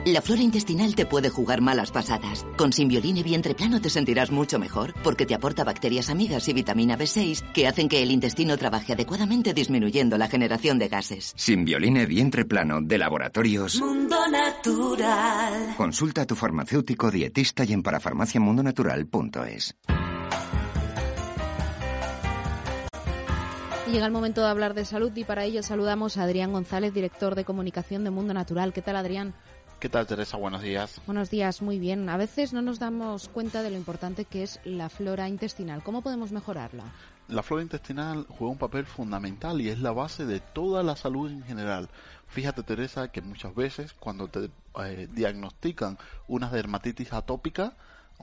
[0.07, 2.47] La flora intestinal te puede jugar malas pasadas.
[2.57, 6.97] Con Simbioline Vientre Plano te sentirás mucho mejor porque te aporta bacterias amigas y vitamina
[6.97, 11.35] B6 que hacen que el intestino trabaje adecuadamente disminuyendo la generación de gases.
[11.37, 15.75] Simbioline Vientre Plano de Laboratorios Mundo Natural.
[15.77, 19.77] Consulta a tu farmacéutico dietista y en parafarmaciamundonatural.es.
[23.93, 27.35] Llega el momento de hablar de salud y para ello saludamos a Adrián González, director
[27.35, 28.73] de comunicación de Mundo Natural.
[28.73, 29.35] ¿Qué tal, Adrián?
[29.81, 30.37] ¿Qué tal, Teresa?
[30.37, 31.01] Buenos días.
[31.07, 32.11] Buenos días, muy bien.
[32.11, 35.83] A veces no nos damos cuenta de lo importante que es la flora intestinal.
[35.83, 36.85] ¿Cómo podemos mejorarla?
[37.29, 41.31] La flora intestinal juega un papel fundamental y es la base de toda la salud
[41.31, 41.89] en general.
[42.29, 44.51] Fíjate, Teresa, que muchas veces cuando te
[44.85, 45.97] eh, diagnostican
[46.29, 47.73] una dermatitis atópica,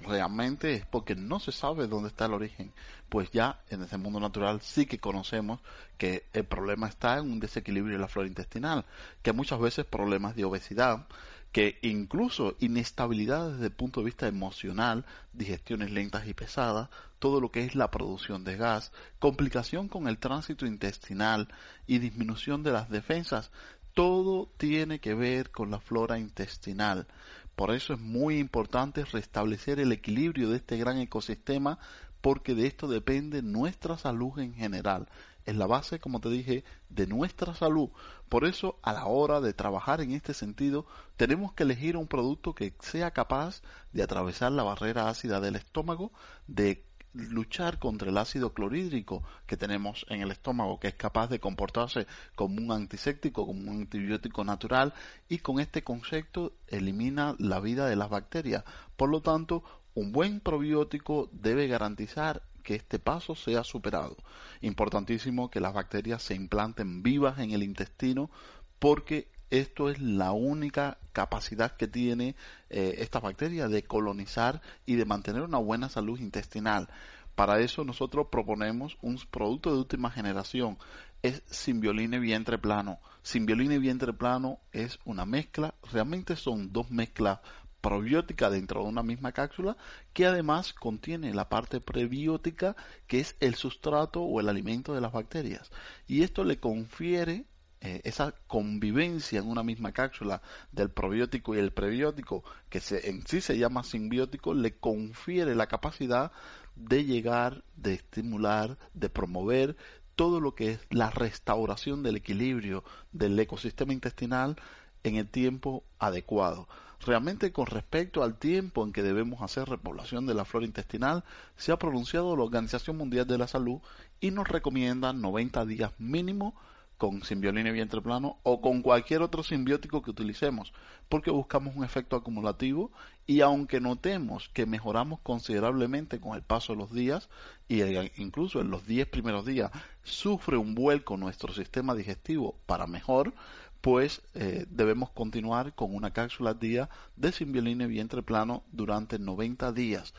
[0.05, 2.71] realmente es porque no se sabe dónde está el origen.
[3.09, 5.59] Pues ya en ese mundo natural sí que conocemos
[5.97, 8.85] que el problema está en un desequilibrio de la flora intestinal,
[9.23, 11.07] que muchas veces problemas de obesidad,
[11.51, 16.89] que incluso inestabilidad desde el punto de vista emocional, digestiones lentas y pesadas,
[17.19, 21.47] todo lo que es la producción de gas, complicación con el tránsito intestinal
[21.87, 23.51] y disminución de las defensas,
[23.93, 27.07] todo tiene que ver con la flora intestinal.
[27.55, 31.79] Por eso es muy importante restablecer el equilibrio de este gran ecosistema
[32.21, 35.07] porque de esto depende nuestra salud en general.
[35.47, 37.89] Es la base, como te dije, de nuestra salud.
[38.27, 40.85] Por eso, a la hora de trabajar en este sentido,
[41.15, 43.61] tenemos que elegir un producto que sea capaz
[43.93, 46.11] de atravesar la barrera ácida del estómago,
[46.47, 46.83] de
[47.13, 52.07] luchar contra el ácido clorhídrico que tenemos en el estómago, que es capaz de comportarse
[52.35, 54.93] como un antiséptico, como un antibiótico natural,
[55.29, 58.65] y con este concepto elimina la vida de las bacterias.
[58.97, 59.63] Por lo tanto,
[59.95, 64.17] un buen probiótico debe garantizar que este paso sea superado.
[64.59, 68.29] Importantísimo que las bacterias se implanten vivas en el intestino
[68.77, 72.35] porque esto es la única capacidad que tiene
[72.69, 76.89] eh, esta bacteria de colonizar y de mantener una buena salud intestinal.
[77.35, 80.77] Para eso nosotros proponemos un producto de última generación.
[81.21, 82.99] es Simbioline vientre plano.
[83.23, 87.39] Simbioline vientre plano es una mezcla, realmente son dos mezclas
[87.81, 89.77] probióticas dentro de una misma cápsula
[90.13, 92.75] que además contiene la parte prebiótica
[93.07, 95.71] que es el sustrato o el alimento de las bacterias.
[96.07, 97.45] Y esto le confiere
[97.79, 103.25] eh, esa convivencia en una misma cápsula del probiótico y el prebiótico, que se, en
[103.27, 106.31] sí se llama simbiótico, le confiere la capacidad
[106.75, 109.77] de llegar, de estimular, de promover
[110.17, 114.57] todo lo que es la restauración del equilibrio del ecosistema intestinal
[115.03, 116.67] en el tiempo adecuado.
[117.05, 121.23] Realmente con respecto al tiempo en que debemos hacer repoblación de la flora intestinal,
[121.55, 123.79] se ha pronunciado la Organización Mundial de la Salud
[124.19, 126.55] y nos recomienda 90 días mínimo
[126.97, 130.73] con simbiolina y vientre plano o con cualquier otro simbiótico que utilicemos,
[131.09, 132.91] porque buscamos un efecto acumulativo
[133.25, 137.29] y aunque notemos que mejoramos considerablemente con el paso de los días
[137.67, 137.81] y
[138.21, 139.71] incluso en los 10 primeros días
[140.03, 143.33] sufre un vuelco nuestro sistema digestivo para mejor,
[143.81, 149.19] pues eh, debemos continuar con una cápsula al día de simbiolina y vientre plano durante
[149.19, 150.13] 90 días.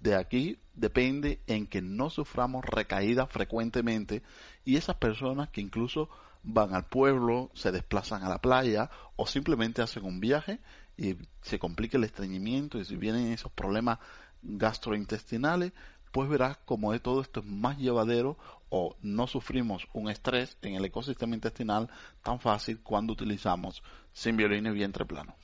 [0.00, 4.22] De aquí depende en que no suframos recaídas frecuentemente
[4.64, 6.08] y esas personas que incluso
[6.42, 10.58] van al pueblo, se desplazan a la playa o simplemente hacen un viaje
[10.96, 13.98] y se complica el estreñimiento y si vienen esos problemas
[14.42, 15.72] gastrointestinales,
[16.12, 18.36] pues verás como de todo esto es más llevadero
[18.70, 21.90] o no sufrimos un estrés en el ecosistema intestinal
[22.22, 23.82] tan fácil cuando utilizamos
[24.12, 25.34] Simbioline vientre plano.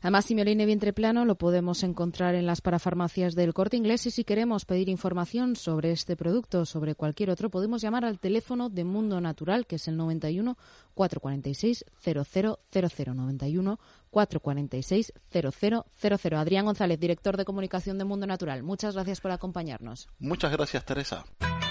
[0.00, 4.24] Además, Simbioline vientre plano lo podemos encontrar en las parafarmacias del corte inglés y si
[4.24, 8.84] queremos pedir información sobre este producto o sobre cualquier otro, podemos llamar al teléfono de
[8.84, 10.56] Mundo Natural, que es el 91
[10.94, 13.78] 446 0000 91
[14.10, 16.34] 446 0000.
[16.34, 18.62] Adrián González, director de comunicación de Mundo Natural.
[18.62, 20.08] Muchas gracias por acompañarnos.
[20.18, 21.24] Muchas gracias, Teresa.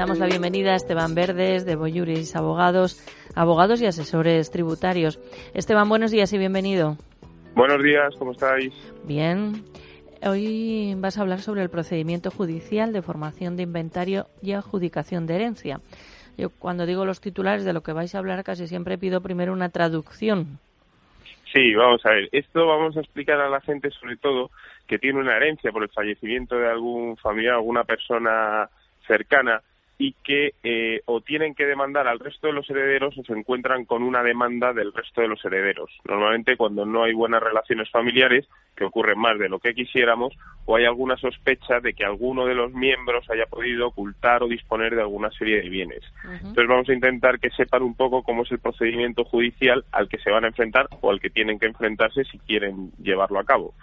[0.00, 5.20] Damos la bienvenida a Esteban Verdes de Boyuris Abogados, abogados y asesores tributarios.
[5.52, 6.96] Esteban, buenos días y bienvenido.
[7.54, 8.72] Buenos días, ¿cómo estáis?
[9.04, 9.62] Bien.
[10.22, 15.34] Hoy vas a hablar sobre el procedimiento judicial de formación de inventario y adjudicación de
[15.34, 15.80] herencia.
[16.38, 19.52] Yo cuando digo los titulares de lo que vais a hablar casi siempre pido primero
[19.52, 20.58] una traducción.
[21.52, 22.30] Sí, vamos a ver.
[22.32, 24.50] Esto vamos a explicar a la gente sobre todo
[24.86, 28.70] que tiene una herencia por el fallecimiento de algún familiar, alguna persona
[29.06, 29.60] cercana
[30.00, 33.84] y que eh, o tienen que demandar al resto de los herederos o se encuentran
[33.84, 35.90] con una demanda del resto de los herederos.
[36.06, 40.32] Normalmente cuando no hay buenas relaciones familiares, que ocurren más de lo que quisiéramos,
[40.64, 44.94] o hay alguna sospecha de que alguno de los miembros haya podido ocultar o disponer
[44.94, 46.02] de alguna serie de bienes.
[46.24, 50.16] Entonces vamos a intentar que sepan un poco cómo es el procedimiento judicial al que
[50.16, 53.74] se van a enfrentar o al que tienen que enfrentarse si quieren llevarlo a cabo.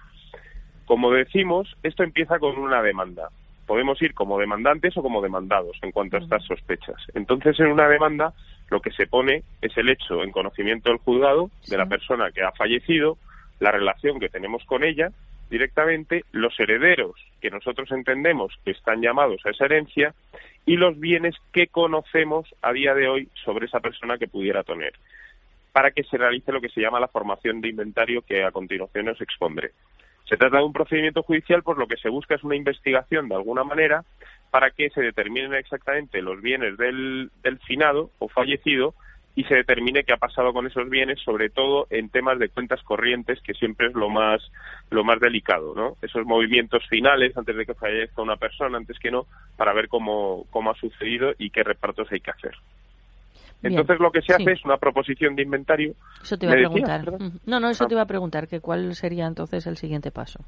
[0.85, 3.29] Como decimos, esto empieza con una demanda
[3.67, 6.95] podemos ir como demandantes o como demandados en cuanto a estas sospechas.
[7.13, 8.33] Entonces, en una demanda,
[8.71, 12.41] lo que se pone es el hecho en conocimiento del juzgado de la persona que
[12.41, 13.17] ha fallecido,
[13.59, 15.09] la relación que tenemos con ella
[15.49, 20.13] directamente, los herederos que nosotros entendemos que están llamados a esa herencia
[20.65, 24.93] y los bienes que conocemos a día de hoy sobre esa persona que pudiera tener,
[25.71, 29.07] para que se realice lo que se llama la formación de inventario que a continuación
[29.09, 29.71] os expondré.
[30.27, 33.35] Se trata de un procedimiento judicial, por lo que se busca es una investigación de
[33.35, 34.03] alguna manera
[34.51, 38.93] para que se determinen exactamente los bienes del, del finado o fallecido
[39.37, 42.81] y se determine qué ha pasado con esos bienes, sobre todo en temas de cuentas
[42.81, 44.41] corrientes, que siempre es lo más
[44.89, 45.95] lo más delicado, ¿no?
[46.01, 50.45] Esos movimientos finales antes de que fallezca una persona, antes que no, para ver cómo,
[50.49, 52.55] cómo ha sucedido y qué repartos hay que hacer.
[53.63, 55.93] Entonces lo que se hace es una proposición de inventario.
[56.21, 57.11] Eso te iba a preguntar.
[57.45, 57.87] no, no, eso ah.
[57.87, 60.39] te iba a preguntar, que cuál sería entonces el siguiente paso.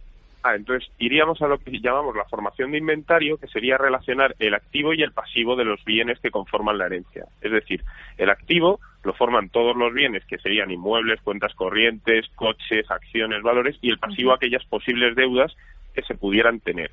[0.41, 4.53] Ah, entonces iríamos a lo que llamamos la formación de inventario, que sería relacionar el
[4.53, 7.25] activo y el pasivo de los bienes que conforman la herencia.
[7.41, 7.83] Es decir,
[8.17, 13.77] el activo lo forman todos los bienes que serían inmuebles, cuentas corrientes, coches, acciones, valores,
[13.81, 15.53] y el pasivo aquellas posibles deudas
[15.93, 16.91] que se pudieran tener.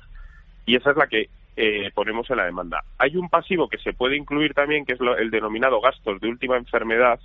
[0.65, 2.83] Y esa es la que eh, ponemos en la demanda.
[2.99, 6.55] Hay un pasivo que se puede incluir también, que es el denominado gastos de última
[6.55, 7.19] enfermedad,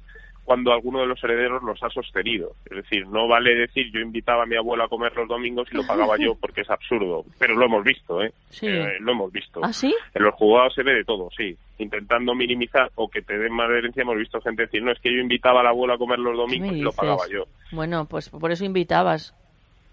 [0.45, 2.53] cuando alguno de los herederos los ha sostenido.
[2.65, 5.77] Es decir, no vale decir yo invitaba a mi abuelo a comer los domingos y
[5.77, 7.25] lo pagaba yo porque es absurdo.
[7.39, 8.33] Pero lo hemos visto, ¿eh?
[8.63, 9.61] eh lo hemos visto.
[9.63, 9.95] ¿Ah, sí?
[10.15, 11.55] En los juzgados se ve de todo, sí.
[11.79, 15.13] Intentando minimizar o que te den más herencia, hemos visto gente decir, no, es que
[15.13, 17.45] yo invitaba al abuelo a comer los domingos y lo pagaba yo.
[17.71, 19.35] Bueno, pues por eso invitabas.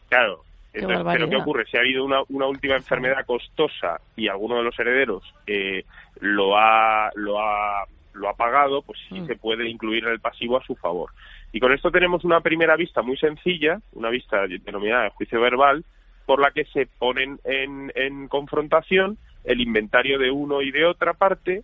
[0.08, 1.66] Claro, pero ¿qué ocurre?
[1.66, 5.84] Si ha habido una, una última enfermedad costosa y alguno de los herederos eh,
[6.20, 9.28] lo, ha, lo, ha, lo ha pagado, pues sí mm.
[9.28, 11.12] se puede incluir en el pasivo a su favor.
[11.52, 15.84] Y con esto tenemos una primera vista muy sencilla, una vista denominada de juicio verbal,
[16.26, 21.14] por la que se ponen en, en confrontación el inventario de uno y de otra
[21.14, 21.64] parte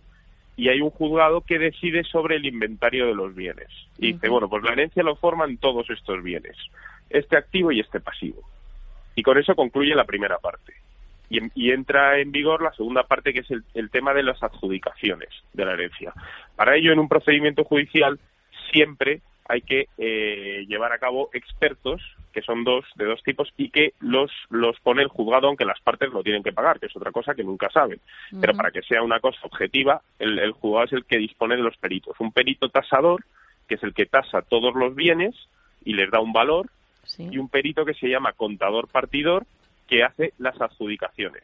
[0.56, 3.68] y hay un juzgado que decide sobre el inventario de los bienes.
[3.98, 6.56] Y dice, bueno, pues la herencia lo forman todos estos bienes,
[7.10, 8.42] este activo y este pasivo.
[9.16, 10.74] Y con eso concluye la primera parte.
[11.28, 15.64] Y, entra en vigor la segunda parte, que es el, tema de las adjudicaciones de
[15.64, 16.12] la herencia.
[16.54, 18.20] Para ello, en un procedimiento judicial,
[18.70, 22.00] siempre hay que eh, llevar a cabo expertos,
[22.32, 25.80] que son dos, de dos tipos, y que los, los pone el juzgado, aunque las
[25.80, 27.98] partes lo tienen que pagar, que es otra cosa que nunca saben.
[28.40, 31.62] Pero para que sea una cosa objetiva, el, el juzgado es el que dispone de
[31.62, 32.20] los peritos.
[32.20, 33.24] Un perito tasador,
[33.66, 35.34] que es el que tasa todos los bienes
[35.84, 36.68] y les da un valor,
[37.18, 39.46] y un perito que se llama contador partidor
[39.88, 41.42] que hace las adjudicaciones.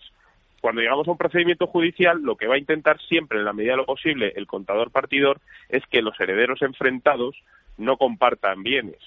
[0.60, 3.72] Cuando llegamos a un procedimiento judicial, lo que va a intentar siempre, en la medida
[3.72, 7.36] de lo posible, el contador partidor es que los herederos enfrentados
[7.78, 9.00] no compartan bienes,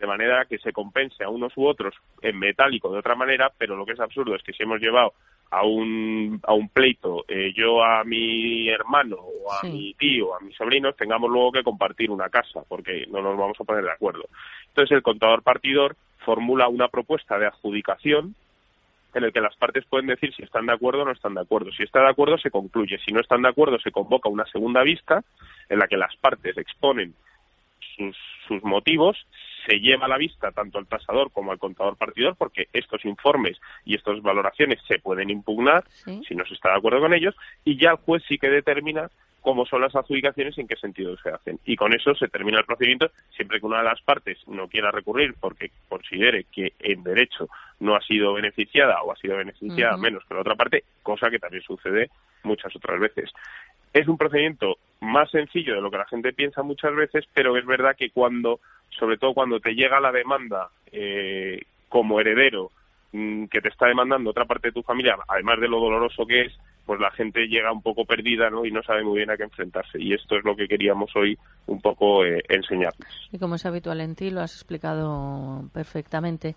[0.00, 3.76] de manera que se compense a unos u otros en metálico de otra manera, pero
[3.76, 5.12] lo que es absurdo es que si hemos llevado
[5.52, 10.40] a un, a un pleito eh, yo a mi hermano o a mi tío a
[10.40, 13.92] mis sobrinos, tengamos luego que compartir una casa, porque no nos vamos a poner de
[13.92, 14.24] acuerdo.
[14.68, 15.94] Entonces el contador partidor
[16.24, 18.34] formula una propuesta de adjudicación
[19.12, 21.42] en el que las partes pueden decir si están de acuerdo o no están de
[21.42, 21.70] acuerdo.
[21.72, 22.98] Si está de acuerdo, se concluye.
[23.04, 25.22] Si no están de acuerdo, se convoca una segunda vista
[25.68, 27.12] en la que las partes exponen
[27.94, 28.16] sus,
[28.48, 29.18] sus motivos,
[29.66, 33.60] se lleva a la vista tanto al tasador como al contador partidor, porque estos informes
[33.84, 37.34] y estas valoraciones se pueden impugnar si no se está de acuerdo con ellos,
[37.64, 39.08] y ya el juez sí que determina
[39.42, 41.58] cómo son las adjudicaciones y en qué sentido se hacen.
[41.66, 44.90] Y con eso se termina el procedimiento siempre que una de las partes no quiera
[44.90, 47.48] recurrir porque considere que en derecho
[47.80, 51.40] no ha sido beneficiada o ha sido beneficiada menos que la otra parte, cosa que
[51.40, 52.08] también sucede
[52.44, 53.30] muchas otras veces.
[53.92, 57.66] Es un procedimiento más sencillo de lo que la gente piensa muchas veces, pero es
[57.66, 58.60] verdad que cuando,
[58.98, 62.70] sobre todo cuando te llega la demanda eh, como heredero
[63.12, 66.42] mm, que te está demandando otra parte de tu familia, además de lo doloroso que
[66.42, 66.52] es,
[66.86, 68.64] pues la gente llega un poco perdida ¿no?
[68.64, 70.00] y no sabe muy bien a qué enfrentarse.
[70.00, 71.36] Y esto es lo que queríamos hoy
[71.66, 73.08] un poco eh, enseñarles.
[73.32, 76.54] Y como es habitual en ti, lo has explicado perfectamente.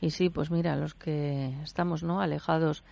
[0.00, 2.84] Y sí, pues mira, los que estamos no alejados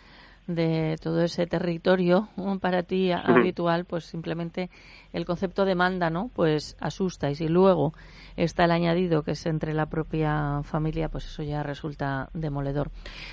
[0.47, 2.29] de todo ese territorio
[2.61, 4.71] para ti habitual, pues simplemente
[5.13, 6.31] el concepto de manda, ¿no?
[6.35, 7.93] Pues asusta y si luego
[8.37, 12.91] está el añadido que es entre la propia familia, pues eso ya resulta demoledor.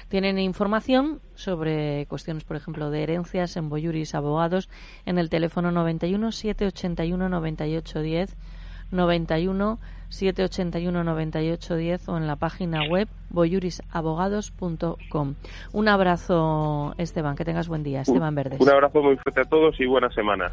[0.07, 4.69] Tienen información sobre cuestiones, por ejemplo, de herencias en Boyuris Abogados
[5.05, 8.35] en el teléfono 91 781 98 10
[8.91, 9.79] 91
[10.09, 15.35] 781 98 10 o en la página web boyurisabogados.com.
[15.71, 18.01] Un abrazo, Esteban, que tengas buen día.
[18.01, 18.59] Esteban Verdes.
[18.59, 20.51] Un abrazo muy fuerte a todos y buena semana.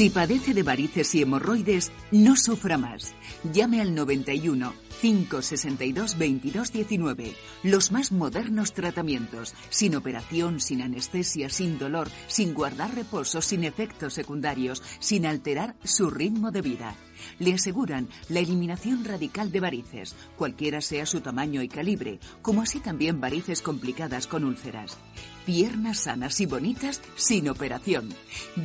[0.00, 3.14] Si padece de varices y hemorroides, no sufra más.
[3.52, 4.72] Llame al 91
[5.02, 7.34] 562 2219.
[7.64, 14.14] Los más modernos tratamientos, sin operación, sin anestesia, sin dolor, sin guardar reposo, sin efectos
[14.14, 16.96] secundarios, sin alterar su ritmo de vida.
[17.38, 22.80] Le aseguran la eliminación radical de varices, cualquiera sea su tamaño y calibre, como así
[22.80, 24.98] también varices complicadas con úlceras.
[25.46, 28.10] Piernas sanas y bonitas sin operación.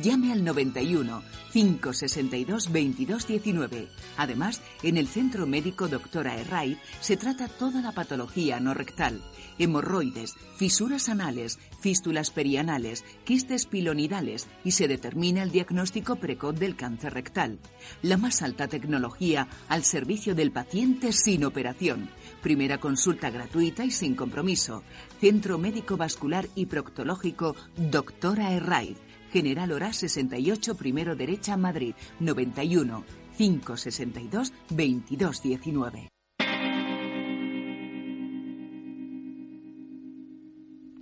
[0.02, 1.22] Llame al 91
[1.56, 3.88] 562 2219.
[4.18, 9.22] Además, en el Centro Médico Doctora Herray se trata toda la patología no rectal,
[9.58, 17.14] hemorroides, fisuras anales, fístulas perianales, quistes pilonidales y se determina el diagnóstico precoz del cáncer
[17.14, 17.58] rectal.
[18.02, 22.10] La más alta tecnología al servicio del paciente sin operación.
[22.42, 24.82] Primera consulta gratuita y sin compromiso.
[25.22, 29.05] Centro Médico Vascular y Proctológico Doctora Herray.
[29.32, 33.04] General Hora 68, primero derecha, Madrid, 91
[33.36, 36.15] 562 2219.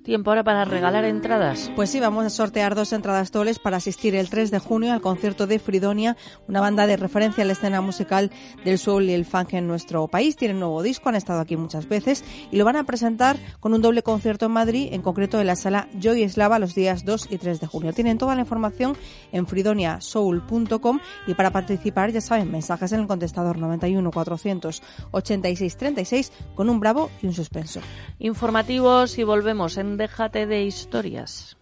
[0.05, 1.72] Tiempo ahora para regalar entradas.
[1.74, 5.00] Pues sí, vamos a sortear dos entradas dobles para asistir el 3 de junio al
[5.00, 8.30] concierto de Fridonia, una banda de referencia a la escena musical
[8.66, 10.36] del soul y el funk en nuestro país.
[10.36, 13.80] Tienen nuevo disco, han estado aquí muchas veces y lo van a presentar con un
[13.80, 17.38] doble concierto en Madrid, en concreto en la sala Joy Eslava los días 2 y
[17.38, 17.94] 3 de junio.
[17.94, 18.98] Tienen toda la información
[19.32, 26.68] en fridoniasoul.com y para participar, ya saben, mensajes en el contestador 91 486 36 con
[26.68, 27.80] un bravo y un suspenso.
[28.18, 31.57] Informativos y volvemos en Déjate de historias.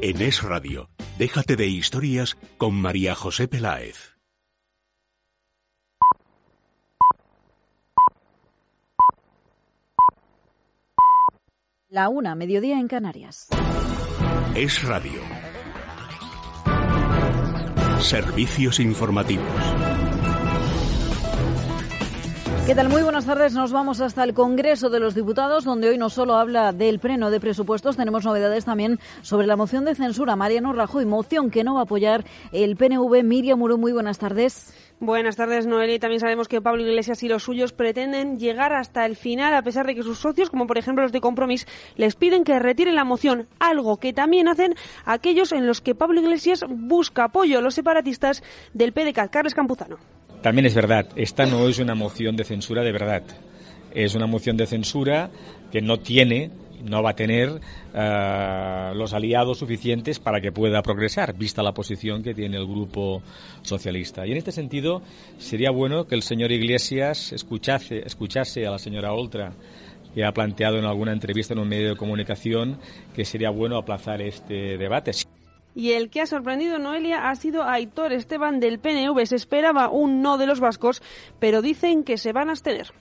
[0.00, 0.88] En Es Radio,
[1.18, 4.16] déjate de historias con María José Peláez.
[11.90, 13.48] La una, mediodía en Canarias.
[14.54, 15.31] Es Radio.
[18.02, 19.46] Servicios informativos.
[22.66, 22.88] ¿Qué tal?
[22.88, 23.54] Muy buenas tardes.
[23.54, 27.30] Nos vamos hasta el Congreso de los Diputados, donde hoy no solo habla del pleno
[27.30, 30.36] de presupuestos, tenemos novedades también sobre la moción de censura.
[30.36, 33.22] Mariano Rajoy, moción que no va a apoyar el PNV.
[33.24, 34.72] Miriam Muro, muy buenas tardes.
[35.04, 35.98] Buenas tardes, Noelia.
[35.98, 39.84] También sabemos que Pablo Iglesias y los suyos pretenden llegar hasta el final, a pesar
[39.84, 43.02] de que sus socios, como por ejemplo los de Compromís, les piden que retiren la
[43.02, 48.44] moción, algo que también hacen aquellos en los que Pablo Iglesias busca apoyo, los separatistas
[48.74, 49.28] del PDK.
[49.28, 49.96] Carles Campuzano.
[50.40, 53.24] También es verdad, esta no es una moción de censura de verdad.
[53.92, 55.30] Es una moción de censura
[55.72, 56.52] que no tiene
[56.82, 62.22] no va a tener uh, los aliados suficientes para que pueda progresar, vista la posición
[62.22, 63.22] que tiene el grupo
[63.62, 64.26] socialista.
[64.26, 65.02] Y en este sentido,
[65.38, 69.52] sería bueno que el señor Iglesias escuchase, escuchase a la señora Oltra
[70.14, 72.78] que ha planteado en alguna entrevista en un medio de comunicación
[73.14, 75.12] que sería bueno aplazar este debate.
[75.74, 79.24] Y el que ha sorprendido Noelia ha sido Aitor Esteban del PNV.
[79.24, 81.02] Se esperaba un no de los vascos,
[81.38, 82.92] pero dicen que se van a abstener.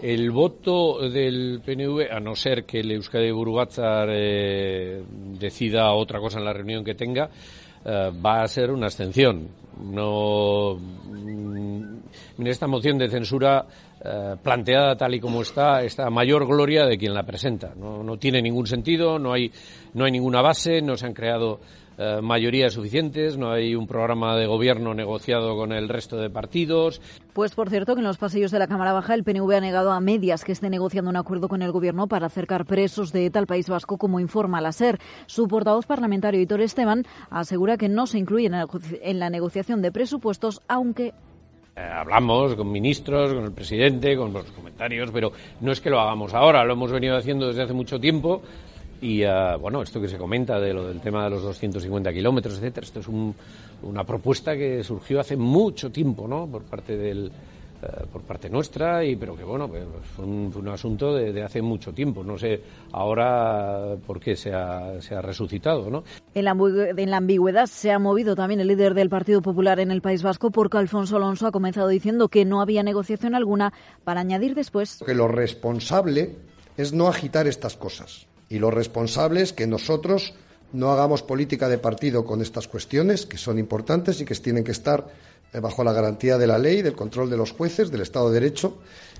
[0.00, 5.02] El voto del PNV, a no ser que el Euskadi Burubatzar eh,
[5.38, 7.28] decida otra cosa en la reunión que tenga,
[7.84, 9.48] eh, va a ser una abstención.
[9.82, 13.66] No, en esta moción de censura
[14.04, 17.74] eh, planteada tal y como está, está a mayor gloria de quien la presenta.
[17.74, 19.50] No, no tiene ningún sentido, no hay,
[19.94, 21.58] no hay ninguna base, no se han creado
[21.98, 27.00] eh, mayorías suficientes, no hay un programa de gobierno negociado con el resto de partidos.
[27.32, 29.90] Pues por cierto que en los pasillos de la Cámara Baja el PNV ha negado
[29.90, 33.40] a medias que esté negociando un acuerdo con el gobierno para acercar presos de ETA
[33.40, 35.00] al País Vasco, como informa la SER.
[35.26, 40.62] Su portavoz parlamentario, Hitor Esteban, asegura que no se incluye en la negociación de presupuestos,
[40.68, 41.14] aunque
[41.78, 46.00] eh, hablamos con ministros, con el presidente, con los comentarios, pero no es que lo
[46.00, 48.42] hagamos ahora, lo hemos venido haciendo desde hace mucho tiempo
[49.00, 52.56] y uh, bueno, esto que se comenta de lo del tema de los 250 kilómetros,
[52.56, 53.34] etcétera, esto es un,
[53.82, 56.48] una propuesta que surgió hace mucho tiempo, ¿no?
[56.48, 57.30] Por parte del,
[57.82, 59.84] uh, por parte nuestra y pero que bueno pues
[60.16, 62.24] fue, un, fue un asunto de, de, hace mucho tiempo.
[62.24, 66.02] No sé ahora por qué se ha, se ha resucitado no
[66.34, 66.56] en la,
[66.96, 70.24] en la ambigüedad se ha movido también el líder del Partido Popular en el País
[70.24, 73.72] Vasco porque Alfonso Alonso ha comenzado diciendo que no había negociación alguna
[74.02, 75.02] para añadir después.
[75.06, 76.36] Que lo responsable
[76.76, 80.34] es no agitar estas cosas y lo responsable es que nosotros
[80.72, 84.72] no hagamos política de partido con estas cuestiones, que son importantes y que tienen que
[84.72, 85.06] estar
[85.60, 88.78] bajo la garantía de la ley, del control de los jueces, del Estado de Derecho.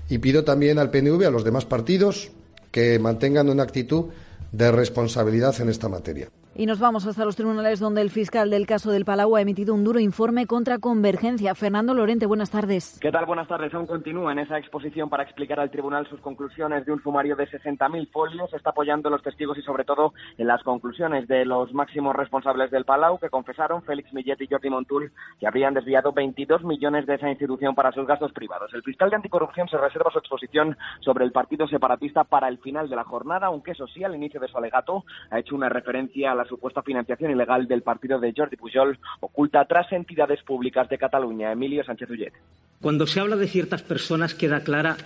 [0.09, 2.31] Y pido también al PNV, a los demás partidos,
[2.71, 4.05] que mantengan una actitud
[4.51, 6.29] de responsabilidad en esta materia.
[6.59, 9.73] Y nos vamos hasta los tribunales donde el fiscal del caso del Palau ha emitido
[9.73, 11.55] un duro informe contra Convergencia.
[11.55, 12.99] Fernando Lorente, buenas tardes.
[12.99, 13.25] ¿Qué tal?
[13.25, 13.73] Buenas tardes.
[13.73, 17.47] Aún continúa en esa exposición para explicar al tribunal sus conclusiones de un sumario de
[17.47, 18.53] 60.000 folios.
[18.53, 22.83] Está apoyando los testigos y sobre todo en las conclusiones de los máximos responsables del
[22.83, 27.29] Palau que confesaron, Félix Millet y Jordi Montul, que habrían desviado 22 millones de esa
[27.29, 28.73] institución para sus gastos privados.
[28.73, 32.89] El fiscal de anticorrupción se reserva su exposición sobre el partido separatista para el final
[32.89, 36.33] de la jornada, aunque eso sí, al inicio de su alegato ha hecho una referencia
[36.33, 40.97] a la supuesta financiación ilegal del partido de Jordi Pujol oculta tras entidades públicas de
[40.97, 41.51] Cataluña.
[41.51, 42.33] Emilio Sánchez Ullet.
[42.81, 44.97] Cuando se habla de ciertas personas queda clara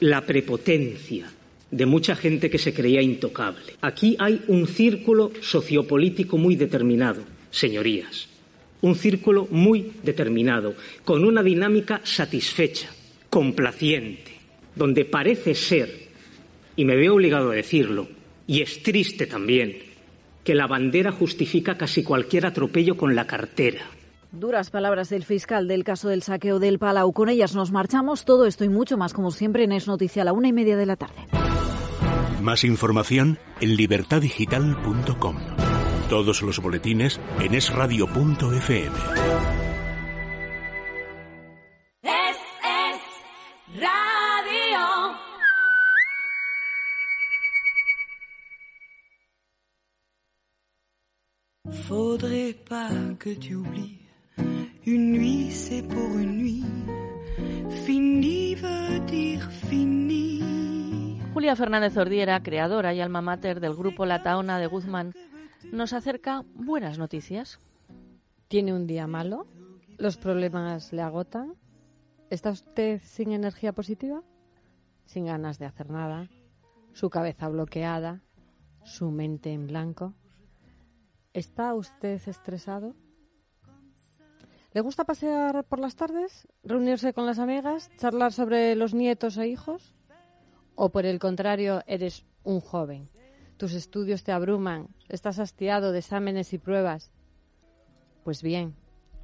[0.00, 1.26] la prepotencia
[1.70, 3.74] de mucha gente que se creía intocable.
[3.82, 8.28] Aquí hay un círculo sociopolítico muy determinado, señorías.
[8.80, 10.74] Un círculo muy determinado,
[11.04, 12.88] con una dinámica satisfecha,
[13.28, 14.38] complaciente,
[14.74, 15.90] donde parece ser,
[16.76, 18.08] y me veo obligado a decirlo,
[18.46, 19.87] y es triste también,
[20.48, 23.82] que la bandera justifica casi cualquier atropello con la cartera.
[24.32, 27.12] Duras palabras del fiscal del caso del saqueo del Palau.
[27.12, 28.24] Con ellas nos marchamos.
[28.24, 30.78] Todo esto y mucho más, como siempre, en Es Noticia a la una y media
[30.78, 31.16] de la tarde.
[32.40, 35.36] Más información en libertadigital.com.
[36.08, 39.67] Todos los boletines en esradio.fm.
[51.72, 53.98] Faudrait pas que tu oublies.
[54.86, 56.64] Une nuit, c'est pour une nuit.
[57.84, 61.18] Fini veut dire fini.
[61.34, 65.14] Julia Fernández Ordiera, creadora y alma mater del grupo La Taona de Guzmán,
[65.72, 67.58] nos acerca buenas noticias.
[68.48, 69.46] ¿Tiene un día malo?
[69.98, 71.54] ¿Los problemas le agotan?
[72.30, 74.22] ¿Está usted sin energía positiva?
[75.06, 76.28] ¿Sin ganas de hacer nada?
[76.92, 78.20] ¿Su cabeza bloqueada?
[78.84, 80.14] ¿Su mente en blanco?
[81.34, 82.94] ¿Está usted estresado?
[84.72, 86.48] ¿Le gusta pasear por las tardes?
[86.62, 87.90] ¿Reunirse con las amigas?
[87.98, 89.94] ¿Charlar sobre los nietos e hijos?
[90.74, 93.08] ¿O por el contrario, eres un joven?
[93.56, 97.10] Tus estudios te abruman, estás hastiado de exámenes y pruebas.
[98.24, 98.74] Pues bien,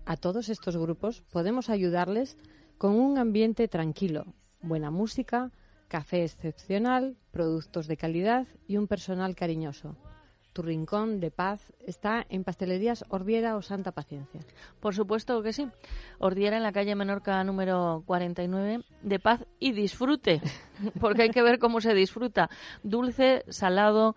[0.07, 2.37] a todos estos grupos podemos ayudarles
[2.79, 4.27] con un ambiente tranquilo,
[4.61, 5.53] buena música,
[5.89, 9.97] café excepcional, productos de calidad y un personal cariñoso.
[10.55, 14.41] Tu rincón de paz está en Pastelerías Ordiera o Santa Paciencia.
[14.79, 15.67] Por supuesto que sí.
[16.21, 20.41] Ordiera en la calle Menorca número 49, de paz y disfrute,
[21.01, 22.51] porque hay que ver cómo se disfruta.
[22.85, 24.15] Dulce, salado,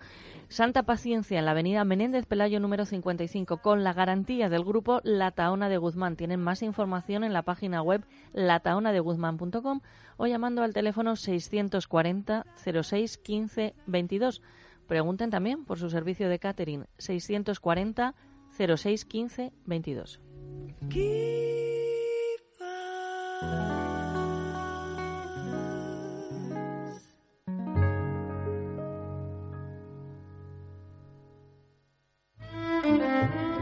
[0.48, 5.32] Santa Paciencia en la avenida Menéndez Pelayo número 55, con la garantía del grupo La
[5.32, 6.18] Taona de Guzmán.
[6.18, 9.82] Tienen más información en la página web lataonadeguzmán.com
[10.18, 12.46] o llamando al teléfono 640
[12.84, 14.44] 06 15 22.
[14.88, 18.16] Pregunten también por su servicio de catering 640
[18.58, 20.20] 06 15 22.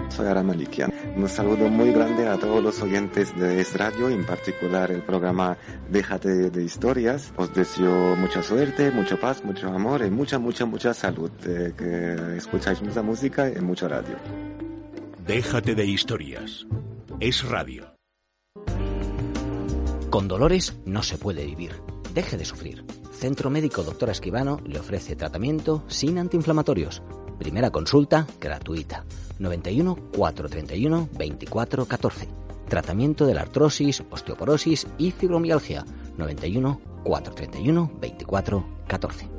[0.09, 0.93] Soy Ara Malikian.
[1.15, 5.57] Un saludo muy grande a todos los oyentes de Es Radio, en particular el programa
[5.89, 7.33] Déjate de Historias.
[7.37, 11.31] Os deseo mucha suerte, mucha paz, mucho amor y mucha, mucha, mucha salud.
[11.45, 14.15] Eh, que escucháis mucha música y mucha radio.
[15.25, 16.65] Déjate de historias.
[17.19, 17.95] Es radio.
[20.09, 21.73] Con dolores no se puede vivir.
[22.13, 22.85] Deje de sufrir.
[23.11, 27.01] Centro Médico Doctora Esquivano le ofrece tratamiento sin antiinflamatorios.
[27.37, 29.03] Primera consulta gratuita.
[29.39, 32.29] 91 431 24 14.
[32.69, 35.85] Tratamiento de la artrosis, osteoporosis y fibromialgia.
[36.17, 39.29] 91 431 24 14.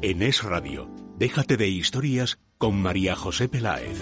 [0.00, 3.98] En Es Radio, déjate de historias con María José Peláez.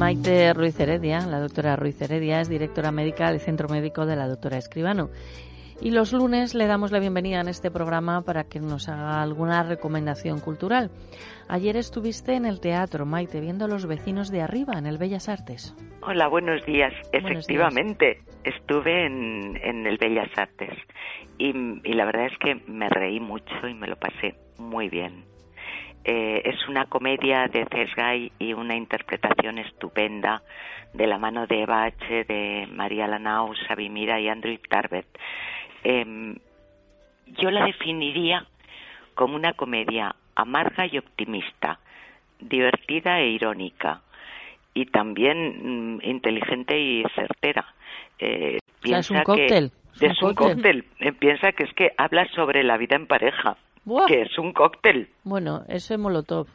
[0.00, 4.28] Maite Ruiz Heredia, la doctora Ruiz Heredia, es directora médica del Centro Médico de la
[4.28, 5.10] doctora Escribano.
[5.82, 9.62] Y los lunes le damos la bienvenida en este programa para que nos haga alguna
[9.62, 10.90] recomendación cultural.
[11.48, 15.28] Ayer estuviste en el teatro, Maite, viendo a los vecinos de arriba, en el Bellas
[15.28, 15.76] Artes.
[16.00, 16.94] Hola, buenos días.
[17.12, 20.78] Efectivamente, estuve en, en, el Bellas Artes
[21.36, 25.29] y, y, la verdad es que me reí mucho y me lo pasé muy bien.
[26.04, 30.42] Eh, es una comedia de Cesgay y una interpretación estupenda
[30.94, 35.06] de la mano de Eva H., de María Lanau, Xavi Mira y Andrew Tarbet.
[35.84, 36.34] Eh,
[37.26, 38.46] yo la definiría
[39.14, 41.78] como una comedia amarga y optimista,
[42.40, 44.00] divertida e irónica,
[44.72, 47.66] y también mm, inteligente y certera.
[48.18, 49.72] Eh, piensa es un cóctel.
[49.98, 50.84] Que, es, un cóctel.
[50.84, 51.14] cóctel.
[51.14, 54.06] Piensa que es que habla sobre la vida en pareja, Buah.
[54.06, 55.08] que es un cóctel.
[55.24, 56.46] Bueno, eso es Molotov.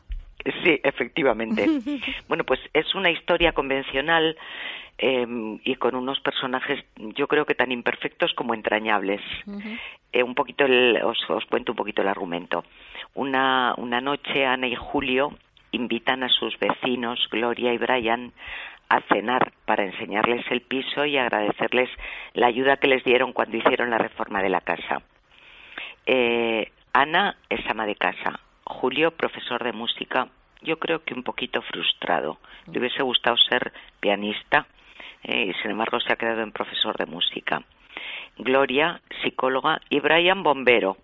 [0.63, 1.65] Sí, efectivamente.
[2.27, 4.37] bueno, pues es una historia convencional
[4.97, 5.25] eh,
[5.63, 9.21] y con unos personajes, yo creo que tan imperfectos como entrañables.
[9.45, 9.79] Uh -huh.
[10.13, 12.63] eh, un poquito, el, os, os, cuento un poquito el argumento.
[13.15, 15.31] Una, una noche, Ana y Julio
[15.71, 18.31] invitan a sus vecinos, Gloria y Brian,
[18.87, 21.89] a cenar para enseñarles el piso y agradecerles
[22.33, 25.01] la ayuda que les dieron cuando hicieron la reforma de la casa.
[26.05, 30.29] Eh, Ana es ama de casa, Julio profesor de música,
[30.61, 32.37] yo creo que un poquito frustrado.
[32.71, 34.65] Le hubiese gustado ser pianista
[35.21, 37.61] eh, y sin embargo se ha quedado en profesor de música.
[38.37, 40.95] Gloria, psicóloga, y Brian, bombero.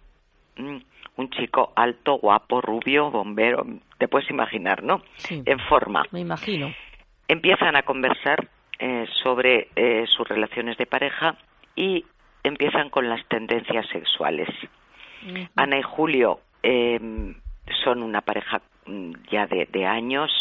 [0.55, 0.77] Mm,
[1.17, 3.65] un chico alto, guapo, rubio, bombero,
[3.97, 5.01] te puedes imaginar, ¿no?
[5.17, 6.05] Sí, en forma.
[6.11, 6.73] Me imagino.
[7.27, 8.47] Empiezan a conversar
[8.79, 11.35] eh, sobre eh, sus relaciones de pareja
[11.75, 12.05] y
[12.43, 14.47] empiezan con las tendencias sexuales.
[15.23, 15.49] Uh -huh.
[15.55, 16.99] Ana y Julio eh,
[17.83, 18.61] son una pareja
[19.31, 20.31] ya de, de años.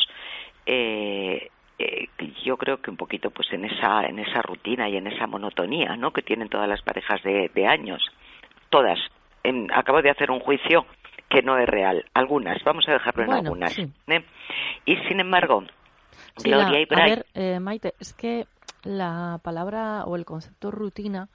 [0.66, 1.50] Eh,
[1.80, 2.08] eh,
[2.44, 5.96] yo creo que un poquito pues en esa en esa rutina y en esa monotonía
[5.96, 8.02] no que tienen todas las parejas de, de años
[8.68, 8.98] todas
[9.72, 10.84] acabo de hacer un juicio
[11.30, 14.24] que no es real algunas vamos a dejarlo en algunas ¿eh?
[14.84, 15.64] y sin embargo
[16.44, 18.44] Gloria y a ver eh, Maite es que
[18.84, 21.28] la palabra o el concepto rutina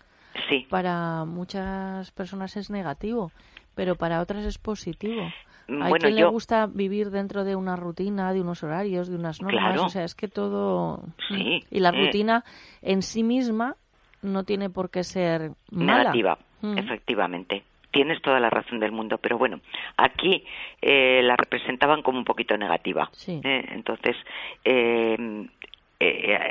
[0.70, 3.32] para muchas personas es negativo
[3.76, 5.22] pero para otras es positivo
[5.68, 9.82] Hay quien le gusta vivir dentro de una rutina, de unos horarios, de unas normas.
[9.82, 11.04] O sea, es que todo.
[11.28, 11.64] Sí.
[11.70, 12.06] Y la eh.
[12.06, 12.44] rutina
[12.82, 13.76] en sí misma
[14.22, 15.98] no tiene por qué ser mala.
[16.00, 16.78] Negativa, mm.
[16.78, 17.64] efectivamente.
[17.92, 19.62] Tienes toda la razón del mundo, pero bueno,
[19.96, 20.44] aquí
[20.82, 23.10] eh, la representaban como un poquito negativa.
[23.14, 23.40] Sí.
[23.42, 24.18] Eh, entonces,
[24.66, 25.16] eh,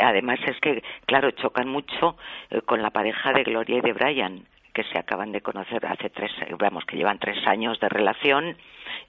[0.01, 2.17] además es que, claro, chocan mucho
[2.67, 4.45] con la pareja de Gloria y de Brian,
[4.75, 8.57] que se acaban de conocer hace tres, vamos, que llevan tres años de relación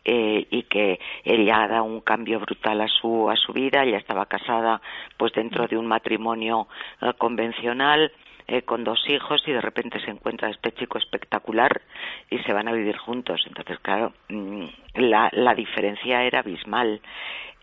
[0.06, 3.84] eh, y que ella dado un cambio brutal a su a su vida.
[3.84, 4.80] Ella estaba casada
[5.18, 6.68] pues dentro de un matrimonio
[7.02, 8.12] eh, convencional
[8.48, 11.82] eh, con dos hijos y de repente se encuentra este chico espectacular
[12.30, 13.44] y se van a vivir juntos.
[13.48, 14.66] Entonces claro mm,
[14.96, 17.02] la, la diferencia era abismal.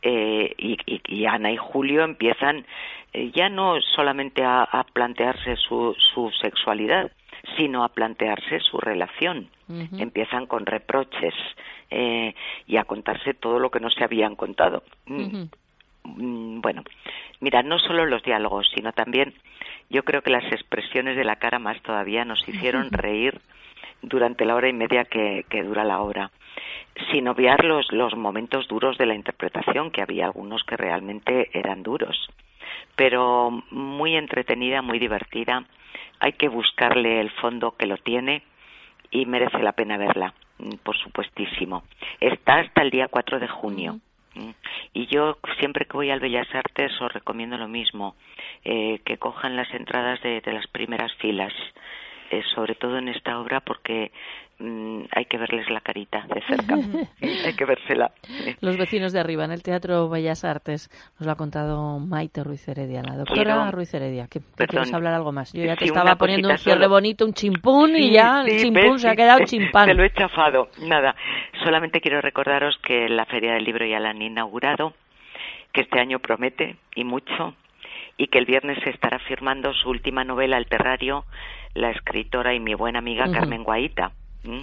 [0.04, 2.66] Eh, y, y, Ana y Julio empiezan
[3.12, 7.12] eh, ya no solamente a, a plantearse su, su sexualidad
[7.56, 9.48] sino a plantearse su relación.
[9.96, 11.32] Empiezan con reproches
[11.90, 12.34] eh,
[12.66, 14.82] y a contarse todo lo que no se habían contado.
[15.06, 15.44] Mm,
[16.04, 16.82] bueno,
[17.40, 19.34] mira, no solo los diálogos, sino también
[19.90, 23.40] yo creo que las expresiones de la cara más todavía nos hicieron reír
[24.02, 26.30] durante la hora y media que, que dura la obra
[27.10, 31.82] sin obviar los, los momentos duros de la interpretación, que había algunos que realmente eran
[31.82, 32.28] duros,
[32.96, 35.64] pero muy entretenida, muy divertida
[36.22, 38.44] hay que buscarle el fondo que lo tiene
[39.10, 41.82] y merece la pena verla, mm, por supuestísimo.
[42.20, 43.98] Está hasta el día 4 de junio.
[44.34, 44.50] Mm.
[44.94, 48.16] Y yo siempre que voy al Bellas Artes os recomiendo lo mismo,
[48.64, 51.52] eh, que cojan las entradas de, de las primeras filas,
[52.32, 54.10] eh, sobre todo en esta obra porque
[54.62, 56.76] Mm, hay que verles la carita de cerca,
[57.46, 58.12] hay que vérsela.
[58.60, 62.68] Los vecinos de arriba, en el Teatro Bellas Artes, nos lo ha contado Maite Ruiz
[62.68, 64.28] Heredia, la doctora Ruiz Heredia.
[64.28, 65.52] que quieres hablar algo más?
[65.52, 69.08] Yo ya te estaba poniendo un cierre bonito, un chimpún, y ya el chimpún se
[69.08, 69.88] ha quedado chimpán.
[69.88, 71.16] Te lo he chafado, nada.
[71.64, 74.94] Solamente quiero recordaros que la Feria del Libro ya la han inaugurado,
[75.72, 77.56] que este año promete y mucho,
[78.16, 81.24] y que el viernes se estará firmando su última novela, El Terrario,
[81.74, 84.12] la escritora y mi buena amiga Carmen Guaita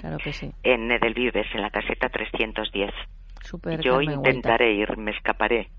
[0.01, 0.51] Claro que sí.
[0.63, 2.91] En Edelvives, en la caseta 310.
[3.41, 5.69] Super, Yo intentaré ir, me escaparé.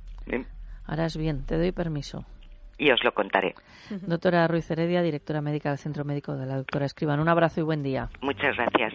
[0.86, 2.24] Harás bien, te doy permiso.
[2.78, 3.54] Y os lo contaré.
[3.90, 7.20] Doctora Ruiz Heredia, directora médica del Centro Médico de la Doctora Escriban.
[7.20, 8.08] Un abrazo y buen día.
[8.22, 8.94] Muchas gracias.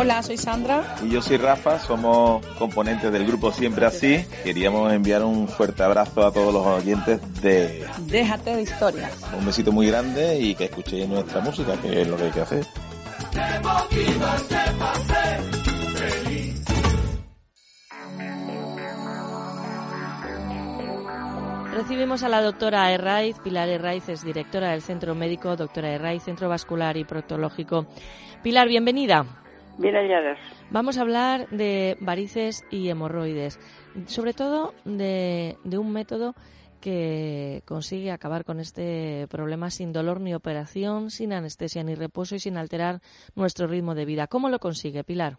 [0.00, 0.96] Hola, soy Sandra.
[1.02, 4.24] Y yo soy Rafa, somos componentes del grupo Siempre Así.
[4.44, 7.84] Queríamos enviar un fuerte abrazo a todos los oyentes de...
[8.06, 9.12] Déjate de historias.
[9.36, 12.40] Un besito muy grande y que escuchéis nuestra música, que es lo que hay que
[12.40, 12.66] hacer.
[21.72, 23.36] Recibimos a la doctora Herraiz.
[23.40, 27.88] Pilar Herraiz es directora del Centro Médico Doctora Herraiz, Centro Vascular y Proctológico.
[28.44, 29.26] Pilar, bienvenida.
[29.78, 30.38] Bien halladas.
[30.70, 33.58] Vamos a hablar de varices y hemorroides,
[34.06, 36.34] sobre todo de, un método
[36.82, 42.40] que consigue acabar con este problema sin dolor ni operación, sin anestesia ni reposo y
[42.40, 42.96] sin alterar
[43.36, 44.26] nuestro ritmo de vida.
[44.26, 45.34] ¿Cómo lo consigue, Pilar?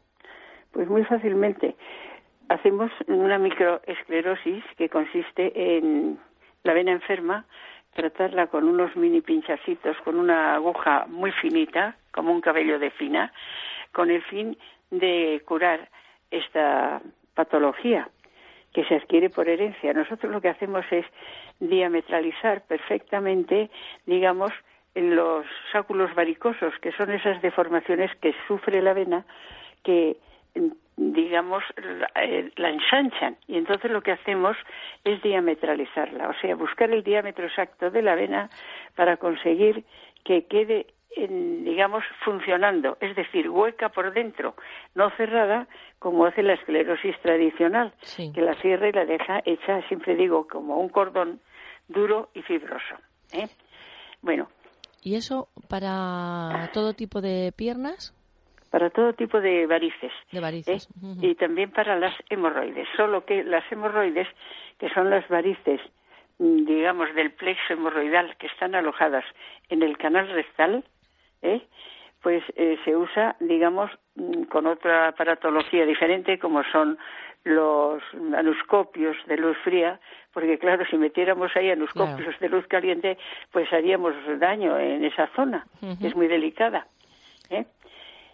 [0.72, 1.76] Pues muy fácilmente.
[2.48, 6.18] Hacemos una microesclerosis que consiste en
[6.64, 7.46] la vena enferma,
[7.94, 13.32] tratarla con unos mini pinchacitos, con una aguja muy finita, como un cabello de fina,
[13.92, 14.58] con el fin
[14.92, 15.90] de curar
[16.32, 17.02] esta
[17.34, 18.10] patología
[18.74, 19.94] que se adquiere por herencia.
[19.94, 21.06] Nosotros lo que hacemos es
[21.60, 23.70] diametralizar perfectamente,
[24.06, 24.52] digamos,
[24.96, 29.26] en los sáculos varicosos, que son esas deformaciones que sufre la vena,
[29.84, 30.18] que
[30.98, 31.64] digamos,
[32.58, 33.38] la, ensanchan.
[33.48, 34.58] Y entonces lo que hacemos
[35.04, 38.50] es diametralizarla, o sea, buscar el diámetro exacto de la vena
[38.96, 39.84] para conseguir
[40.26, 44.56] que quede digamos, funcionando, es decir, hueca por dentro,
[44.96, 45.68] no cerrada,
[45.98, 47.94] como hace la esclerosis tradicional,
[48.34, 51.40] que la cierra y la deja hecha, siempre digo, como un cordón
[51.88, 52.96] duro y fibroso.
[53.34, 53.48] ¿eh?
[54.22, 54.48] Bueno.
[55.02, 58.14] ¿Y eso para todo tipo de piernas?
[58.70, 60.12] Para todo tipo de varices.
[60.32, 60.88] De varices.
[61.02, 61.16] ¿eh?
[61.22, 62.88] Y también para las hemorroides.
[62.96, 64.28] Solo que las hemorroides,
[64.78, 65.82] que son las varices,
[66.38, 69.26] mm, digamos, del plexo hemorroidal, que están alojadas
[69.70, 70.84] en el canal rectal,
[71.42, 71.62] ¿eh?
[72.22, 76.98] pues eh, se usa, digamos, mm, con otra aparatología diferente, como son
[77.46, 78.04] los
[78.36, 80.00] anuscopios de luz fría,
[80.34, 83.18] porque claro, si metiéramos ahí anuscopios de luz caliente,
[83.52, 85.66] pues haríamos daño en esa zona,
[86.02, 86.86] que es muy delicada.
[87.50, 87.66] ¿eh?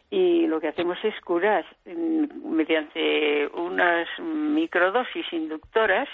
[0.09, 6.09] Y lo que hacemos es curar mm, mediante unas microdosis inductoras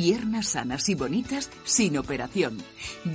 [0.00, 2.58] Piernas sanas y bonitas sin operación.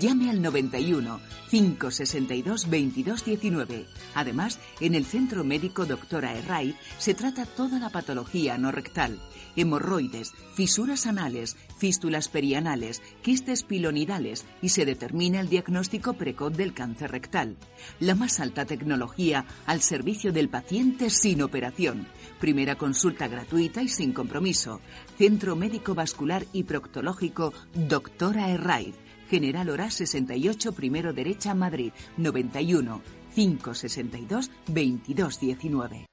[0.01, 3.85] Llame al 91 562 2219.
[4.15, 9.17] Además, en el Centro Médico Doctora Herray se trata toda la patología no rectal,
[9.55, 17.11] hemorroides, fisuras anales, fístulas perianales, quistes pilonidales y se determina el diagnóstico precoz del cáncer
[17.11, 17.55] rectal.
[17.99, 22.07] La más alta tecnología al servicio del paciente sin operación.
[22.39, 24.81] Primera consulta gratuita y sin compromiso.
[25.17, 28.95] Centro Médico Vascular y Proctológico Doctora Herraiz.
[29.29, 33.01] General Hora 68, primero derecha, Madrid, 91
[33.33, 36.12] 562 2219.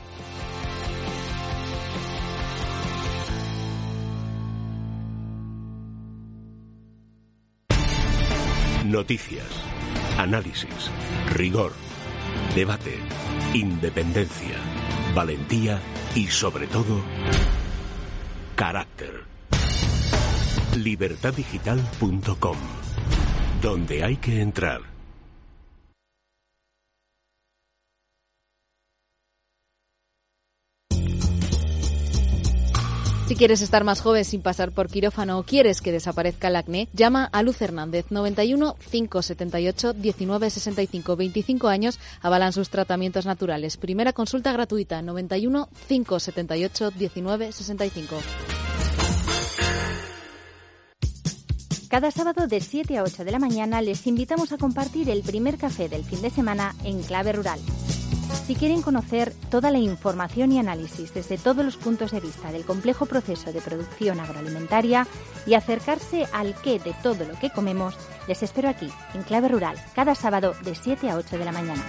[8.93, 9.47] Noticias,
[10.19, 10.91] análisis,
[11.31, 11.73] rigor,
[12.55, 12.99] debate,
[13.55, 14.59] independencia,
[15.15, 15.81] valentía
[16.15, 17.01] y sobre todo,
[18.55, 19.25] carácter.
[20.77, 22.59] Libertaddigital.com,
[23.63, 24.92] donde hay que entrar.
[33.27, 36.89] Si quieres estar más joven sin pasar por quirófano o quieres que desaparezca el acné,
[36.93, 43.77] llama a Luz Hernández 91 578 19 65 25 años avalan sus tratamientos naturales.
[43.77, 48.17] Primera consulta gratuita 91 578 19 65.
[51.89, 55.59] Cada sábado de 7 a 8 de la mañana les invitamos a compartir el primer
[55.59, 57.61] café del fin de semana en Clave Rural.
[58.33, 62.65] Si quieren conocer toda la información y análisis desde todos los puntos de vista del
[62.65, 65.07] complejo proceso de producción agroalimentaria
[65.47, 67.97] y acercarse al qué de todo lo que comemos,
[68.27, 71.83] les espero aquí, en Clave Rural, cada sábado de 7 a 8 de la mañana.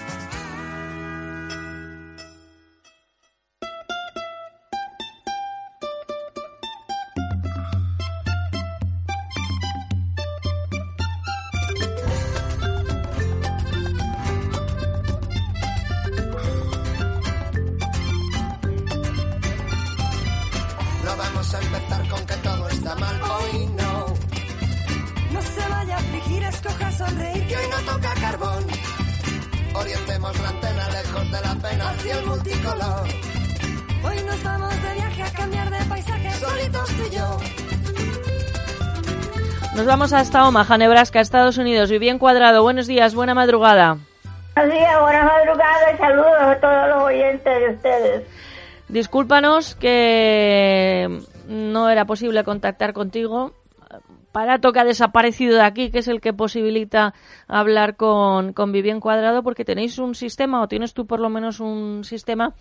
[40.14, 41.90] Vamos hasta Omaha, Nebraska, Estados Unidos.
[41.90, 43.98] Vivian Cuadrado, buenos días, buena madrugada.
[44.56, 48.28] Buenos días, buenas madrugadas y saludos a todos los oyentes de ustedes.
[48.90, 53.54] Discúlpanos que no era posible contactar contigo.
[54.32, 57.16] Parato que ha desaparecido de aquí, que es el que posibilita
[57.48, 61.60] hablar con, con Vivien Cuadrado, porque tenéis un sistema, o tienes tú por lo menos
[61.60, 62.54] un sistema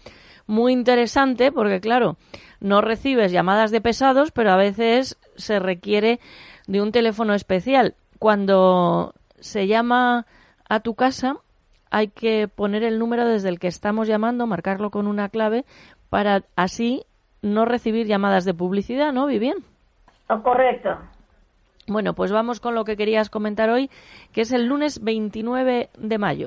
[0.46, 2.16] muy interesante, porque claro,
[2.60, 6.18] no recibes llamadas de pesados, pero a veces se requiere
[6.66, 7.94] de un teléfono especial.
[8.18, 10.26] Cuando se llama
[10.68, 11.36] a tu casa,
[11.90, 15.64] hay que poner el número desde el que estamos llamando, marcarlo con una clave,
[16.08, 17.02] para así
[17.42, 19.56] no recibir llamadas de publicidad, ¿no, Vivien?
[20.28, 20.96] Oh, correcto.
[21.88, 23.90] Bueno, pues vamos con lo que querías comentar hoy,
[24.32, 26.46] que es el lunes 29 de mayo.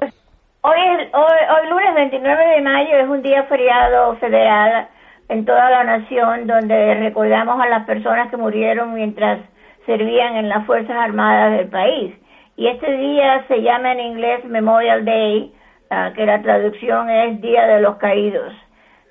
[0.62, 4.88] Hoy, es, hoy, hoy lunes 29 de mayo es un día feriado federal
[5.30, 9.40] en toda la nación donde recordamos a las personas que murieron mientras
[9.86, 12.14] servían en las Fuerzas Armadas del país.
[12.58, 15.54] Y este día se llama en inglés Memorial Day,
[15.92, 18.54] uh, que la traducción es Día de los Caídos.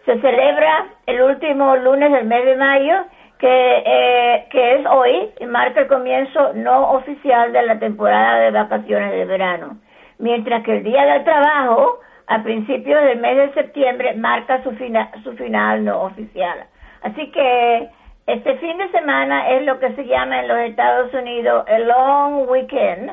[0.04, 2.94] Se celebra el último lunes del mes de mayo,
[3.38, 8.50] que, eh, que es hoy, y marca el comienzo no oficial de la temporada de
[8.50, 9.78] vacaciones de verano.
[10.18, 15.10] Mientras que el Día del Trabajo, a principios del mes de septiembre, marca su, fina,
[15.22, 16.66] su final no oficial.
[17.02, 17.88] Así que
[18.26, 22.48] este fin de semana es lo que se llama en los Estados Unidos el Long
[22.48, 23.12] Weekend,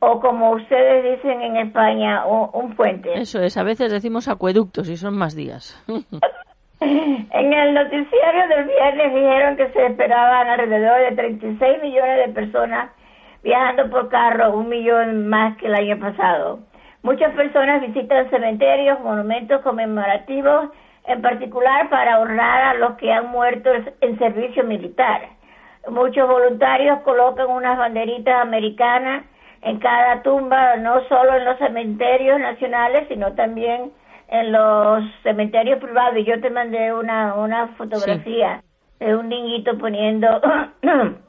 [0.00, 3.12] o como ustedes dicen en España, un, un puente.
[3.14, 5.80] Eso es, a veces decimos acueductos y son más días.
[6.80, 12.90] en el noticiario del viernes dijeron que se esperaban alrededor de 36 millones de personas
[13.42, 16.60] viajando por carro, un millón más que el año pasado.
[17.02, 20.70] Muchas personas visitan cementerios, monumentos conmemorativos,
[21.04, 23.70] en particular para honrar a los que han muerto
[24.00, 25.22] en servicio militar.
[25.88, 29.24] Muchos voluntarios colocan unas banderitas americanas
[29.62, 33.92] en cada tumba, no solo en los cementerios nacionales, sino también
[34.28, 36.24] en los cementerios privados.
[36.24, 39.04] Yo te mandé una, una fotografía sí.
[39.04, 40.40] de un niñito poniendo,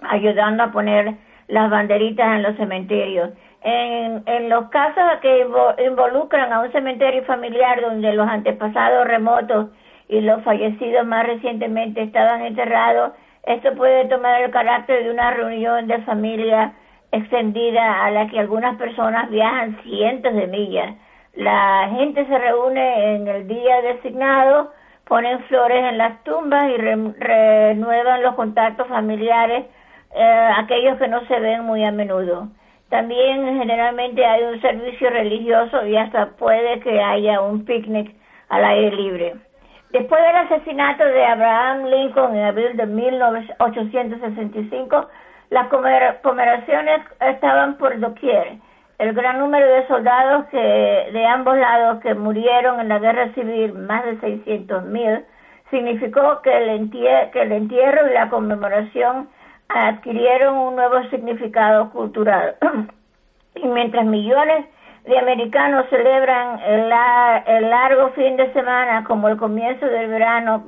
[0.00, 1.14] ayudando a poner
[1.48, 3.30] las banderitas en los cementerios.
[3.62, 5.46] En, los casos que
[5.86, 9.68] involucran a un cementerio familiar donde los antepasados remotos
[10.08, 13.12] y los fallecidos más recientemente estaban enterrados,
[13.44, 16.72] esto puede tomar el carácter de una reunión de familia
[17.12, 20.94] extendida a la que algunas personas viajan cientos de millas.
[21.34, 24.72] La gente se reúne en el día designado,
[25.06, 29.66] ponen flores en las tumbas y re renuevan los contactos familiares,
[30.14, 32.48] eh, aquellos que no se ven muy a menudo.
[32.90, 38.12] También generalmente hay un servicio religioso y hasta puede que haya un picnic
[38.48, 39.36] al aire libre.
[39.90, 45.08] Después del asesinato de Abraham Lincoln en abril de 1865,
[45.50, 48.54] las conmemoraciones estaban por doquier.
[48.98, 53.72] El gran número de soldados que de ambos lados que murieron en la guerra civil,
[53.72, 55.24] más de 600 mil,
[55.70, 59.28] significó que el, entierro, que el entierro y la conmemoración
[59.74, 62.56] adquirieron un nuevo significado cultural.
[63.56, 64.64] Y mientras millones
[65.04, 70.64] de americanos celebran el, largo fin de semana como el comienzo del verano,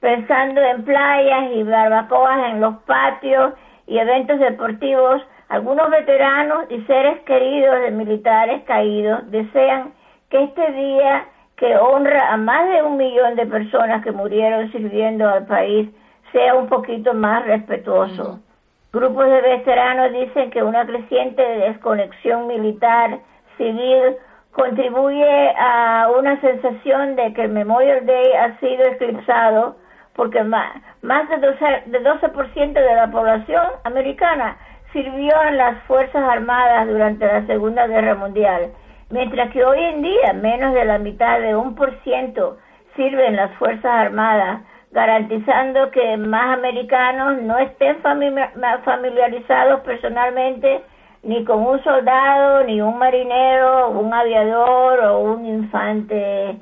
[0.00, 3.54] pensando en playas y barbacoas en los patios
[3.86, 9.94] y eventos deportivos, algunos veteranos y seres queridos de militares caídos desean
[10.28, 11.24] que este día
[11.56, 15.88] que honra a más de un millón de personas que murieron sirviendo al país
[16.36, 18.40] sea un poquito más respetuoso.
[18.92, 23.20] Grupos de veteranos dicen que una creciente desconexión militar
[23.56, 24.16] civil
[24.52, 29.76] contribuye a una sensación de que el Memorial Day ha sido eclipsado
[30.14, 34.58] porque más, de 12%, de, 12 de la población americana
[34.92, 38.72] sirvió en las Fuerzas Armadas durante la Segunda Guerra Mundial,
[39.08, 42.58] mientras que hoy en día menos de la mitad de un por ciento
[42.94, 44.60] sirve en las Fuerzas Armadas,
[44.90, 47.96] garantizando que más americanos no estén
[48.84, 50.82] familiarizados personalmente
[51.22, 56.56] ni con un soldado, ni un marinero, un aviador o un infante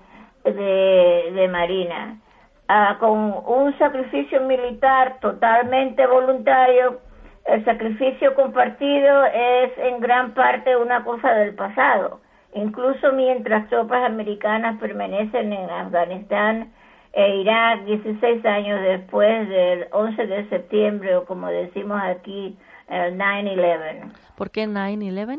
[0.45, 2.19] de, marina.
[2.67, 6.99] Ah, con un sacrificio militar totalmente voluntario,
[7.45, 12.21] el sacrificio compartido es en gran parte una cosa del pasado.
[12.55, 16.73] Incluso mientras tropas americanas permanecen en Afganistán
[17.15, 22.57] e Irak 16 años después del 11 de septiembre o como decimos aquí,
[22.89, 24.13] el 9-11.
[24.37, 25.39] ¿Por qué 9-11?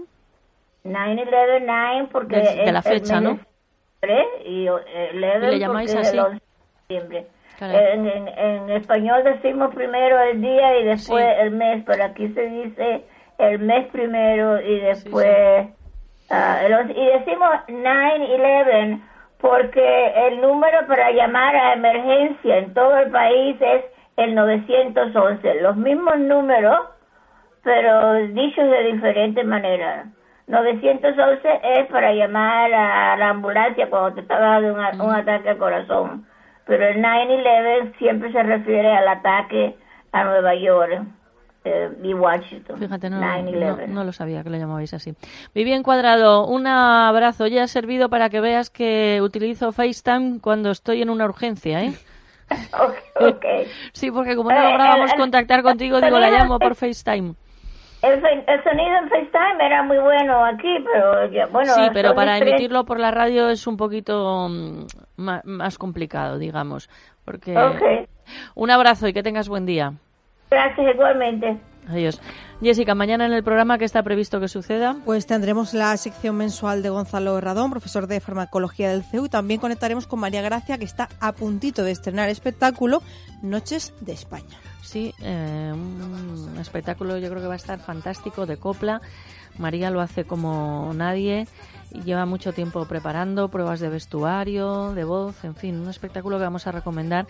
[0.85, 2.37] 9-11, 9 porque...
[2.37, 3.39] De, la fecha, ¿no?
[4.45, 6.17] Y 11 le llamáis así?
[6.87, 7.27] septiembre.
[7.59, 13.05] En, en, español decimos primero el día y después el mes, pero aquí se dice
[13.37, 15.67] el mes primero y después...
[16.29, 19.01] Ah, y decimos 9-11
[19.47, 23.85] porque el número para llamar a emergencia en todo el país es
[24.17, 25.61] el 911.
[25.61, 26.79] Los mismos números,
[27.63, 30.05] pero dichos de diferente manera.
[30.47, 36.25] 911 es para llamar a la ambulancia cuando te está dando un ataque al corazón
[36.65, 39.75] pero el 9-11 siempre se refiere al ataque
[40.11, 41.03] a Nueva York.
[41.65, 42.77] Eh, y Washington.
[42.77, 43.19] Fíjate, no,
[43.87, 45.13] no, lo sabía que lo llamabais así.
[45.55, 47.47] Bien cuadrado, un abrazo.
[47.47, 51.93] Ya ha servido para que veas que utilizo FaceTime cuando estoy en una urgencia, ¿eh?
[53.19, 57.33] okay, sí, porque como no eh, lográbamos contactar contigo, digo, la llamo por FaceTime.
[58.03, 61.73] El, sonido en FaceTime era muy bueno aquí, pero bueno.
[61.73, 64.85] Sí, pero para emitirlo por la radio es un poquito mm,
[65.15, 66.87] más, complicado, digamos.
[67.23, 68.07] Porque.
[68.53, 69.93] Un abrazo y que tengas buen día.
[70.55, 71.57] Gracias, igualmente.
[71.89, 72.21] Adiós.
[72.61, 74.95] Jessica, mañana en el programa, ¿qué está previsto que suceda?
[75.03, 79.59] Pues tendremos la sección mensual de Gonzalo Radón, profesor de farmacología del CEU, y también
[79.59, 83.01] conectaremos con María Gracia, que está a puntito de estrenar espectáculo
[83.41, 84.57] Noches de España.
[84.81, 89.01] Sí, eh, un espectáculo yo creo que va a estar fantástico de copla.
[89.57, 91.47] María lo hace como nadie
[91.91, 96.43] y lleva mucho tiempo preparando pruebas de vestuario, de voz, en fin, un espectáculo que
[96.43, 97.27] vamos a recomendar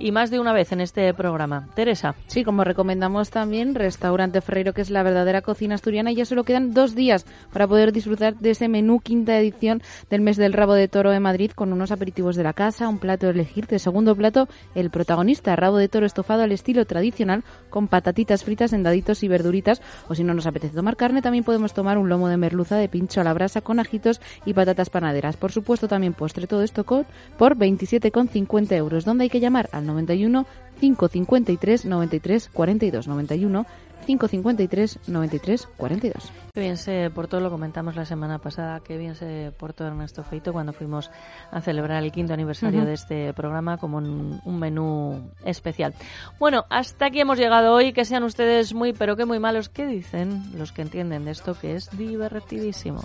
[0.00, 1.68] y más de una vez en este programa.
[1.74, 2.14] Teresa.
[2.26, 6.44] Sí, como recomendamos también, Restaurante Ferreiro, que es la verdadera cocina asturiana, y ya solo
[6.44, 10.72] quedan dos días para poder disfrutar de ese menú quinta edición del mes del rabo
[10.74, 13.78] de toro de Madrid con unos aperitivos de la casa, un plato de elegir, de
[13.78, 18.82] segundo plato, el protagonista, rabo de toro estofado al estilo tradicional con patatitas fritas en
[18.82, 22.28] daditos y verduritas, o si no nos apetece tomar carne, también podemos tomar un lomo
[22.28, 25.36] de merluza de pincho a la brasa con ajitos y patatas panaderas.
[25.36, 27.06] Por supuesto, también postre, todo esto con,
[27.36, 30.46] por 27,50 euros, donde hay que llamar al 91
[30.80, 33.66] 553 93 42 91
[34.06, 36.32] 553 93 42.
[36.52, 40.52] Qué bien se portó, lo comentamos la semana pasada, qué bien se portó Ernesto Feito
[40.52, 41.10] cuando fuimos
[41.50, 45.94] a celebrar el quinto aniversario de este programa como un, un, menú especial.
[46.38, 49.86] Bueno, hasta aquí hemos llegado hoy, que sean ustedes muy pero que muy malos, ¿qué
[49.86, 53.00] dicen los que entienden de esto que es divertidísimo?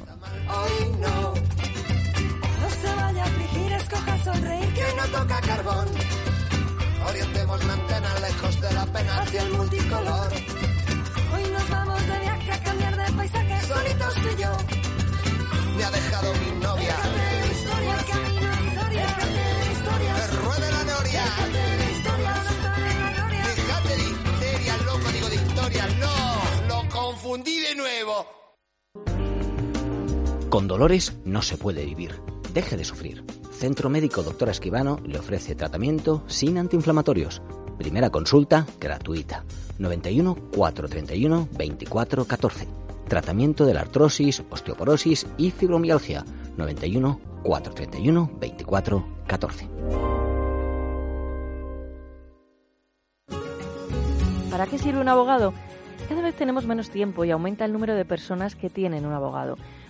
[0.99, 1.33] no.
[2.61, 5.87] no se vaya a afligir, escoja sonreír, que no toca carbón.
[7.07, 10.33] Orientemos la antena lejos de la pena hacia el multicolor.
[11.33, 13.67] Hoy nos vamos de viaje a cambiar de paisaje.
[13.67, 14.57] Solitos tú y yo.
[15.77, 16.95] Me ha dejado mi novia.
[17.43, 19.17] El historia, el camino, historia.
[19.21, 20.15] El historia.
[20.15, 21.23] Que ruede la noria.
[21.45, 22.33] El historia,
[23.01, 23.45] la gloria.
[23.45, 25.87] Fíjate de histeria, loco, digo de historia.
[25.99, 26.15] No,
[26.67, 28.25] lo confundí de nuevo.
[30.49, 32.19] Con dolores no se puede vivir.
[32.55, 33.21] Deje de sufrir.
[33.51, 37.41] Centro Médico Doctora Esquivano le ofrece tratamiento sin antiinflamatorios.
[37.77, 39.43] Primera consulta gratuita.
[39.77, 42.67] 91 431 24 14.
[43.09, 46.23] Tratamiento de la artrosis, osteoporosis y fibromialgia.
[46.55, 49.69] 91 431 24 14.
[54.49, 55.53] ¿Para qué sirve un abogado?
[56.07, 59.57] Cada vez tenemos menos tiempo y aumenta el número de personas que tienen un abogado.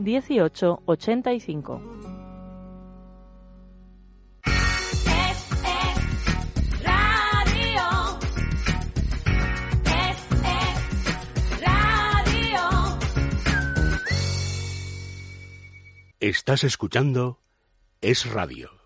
[0.00, 1.80] 1885.
[16.20, 17.38] Estás escuchando
[18.02, 18.79] Es Radio.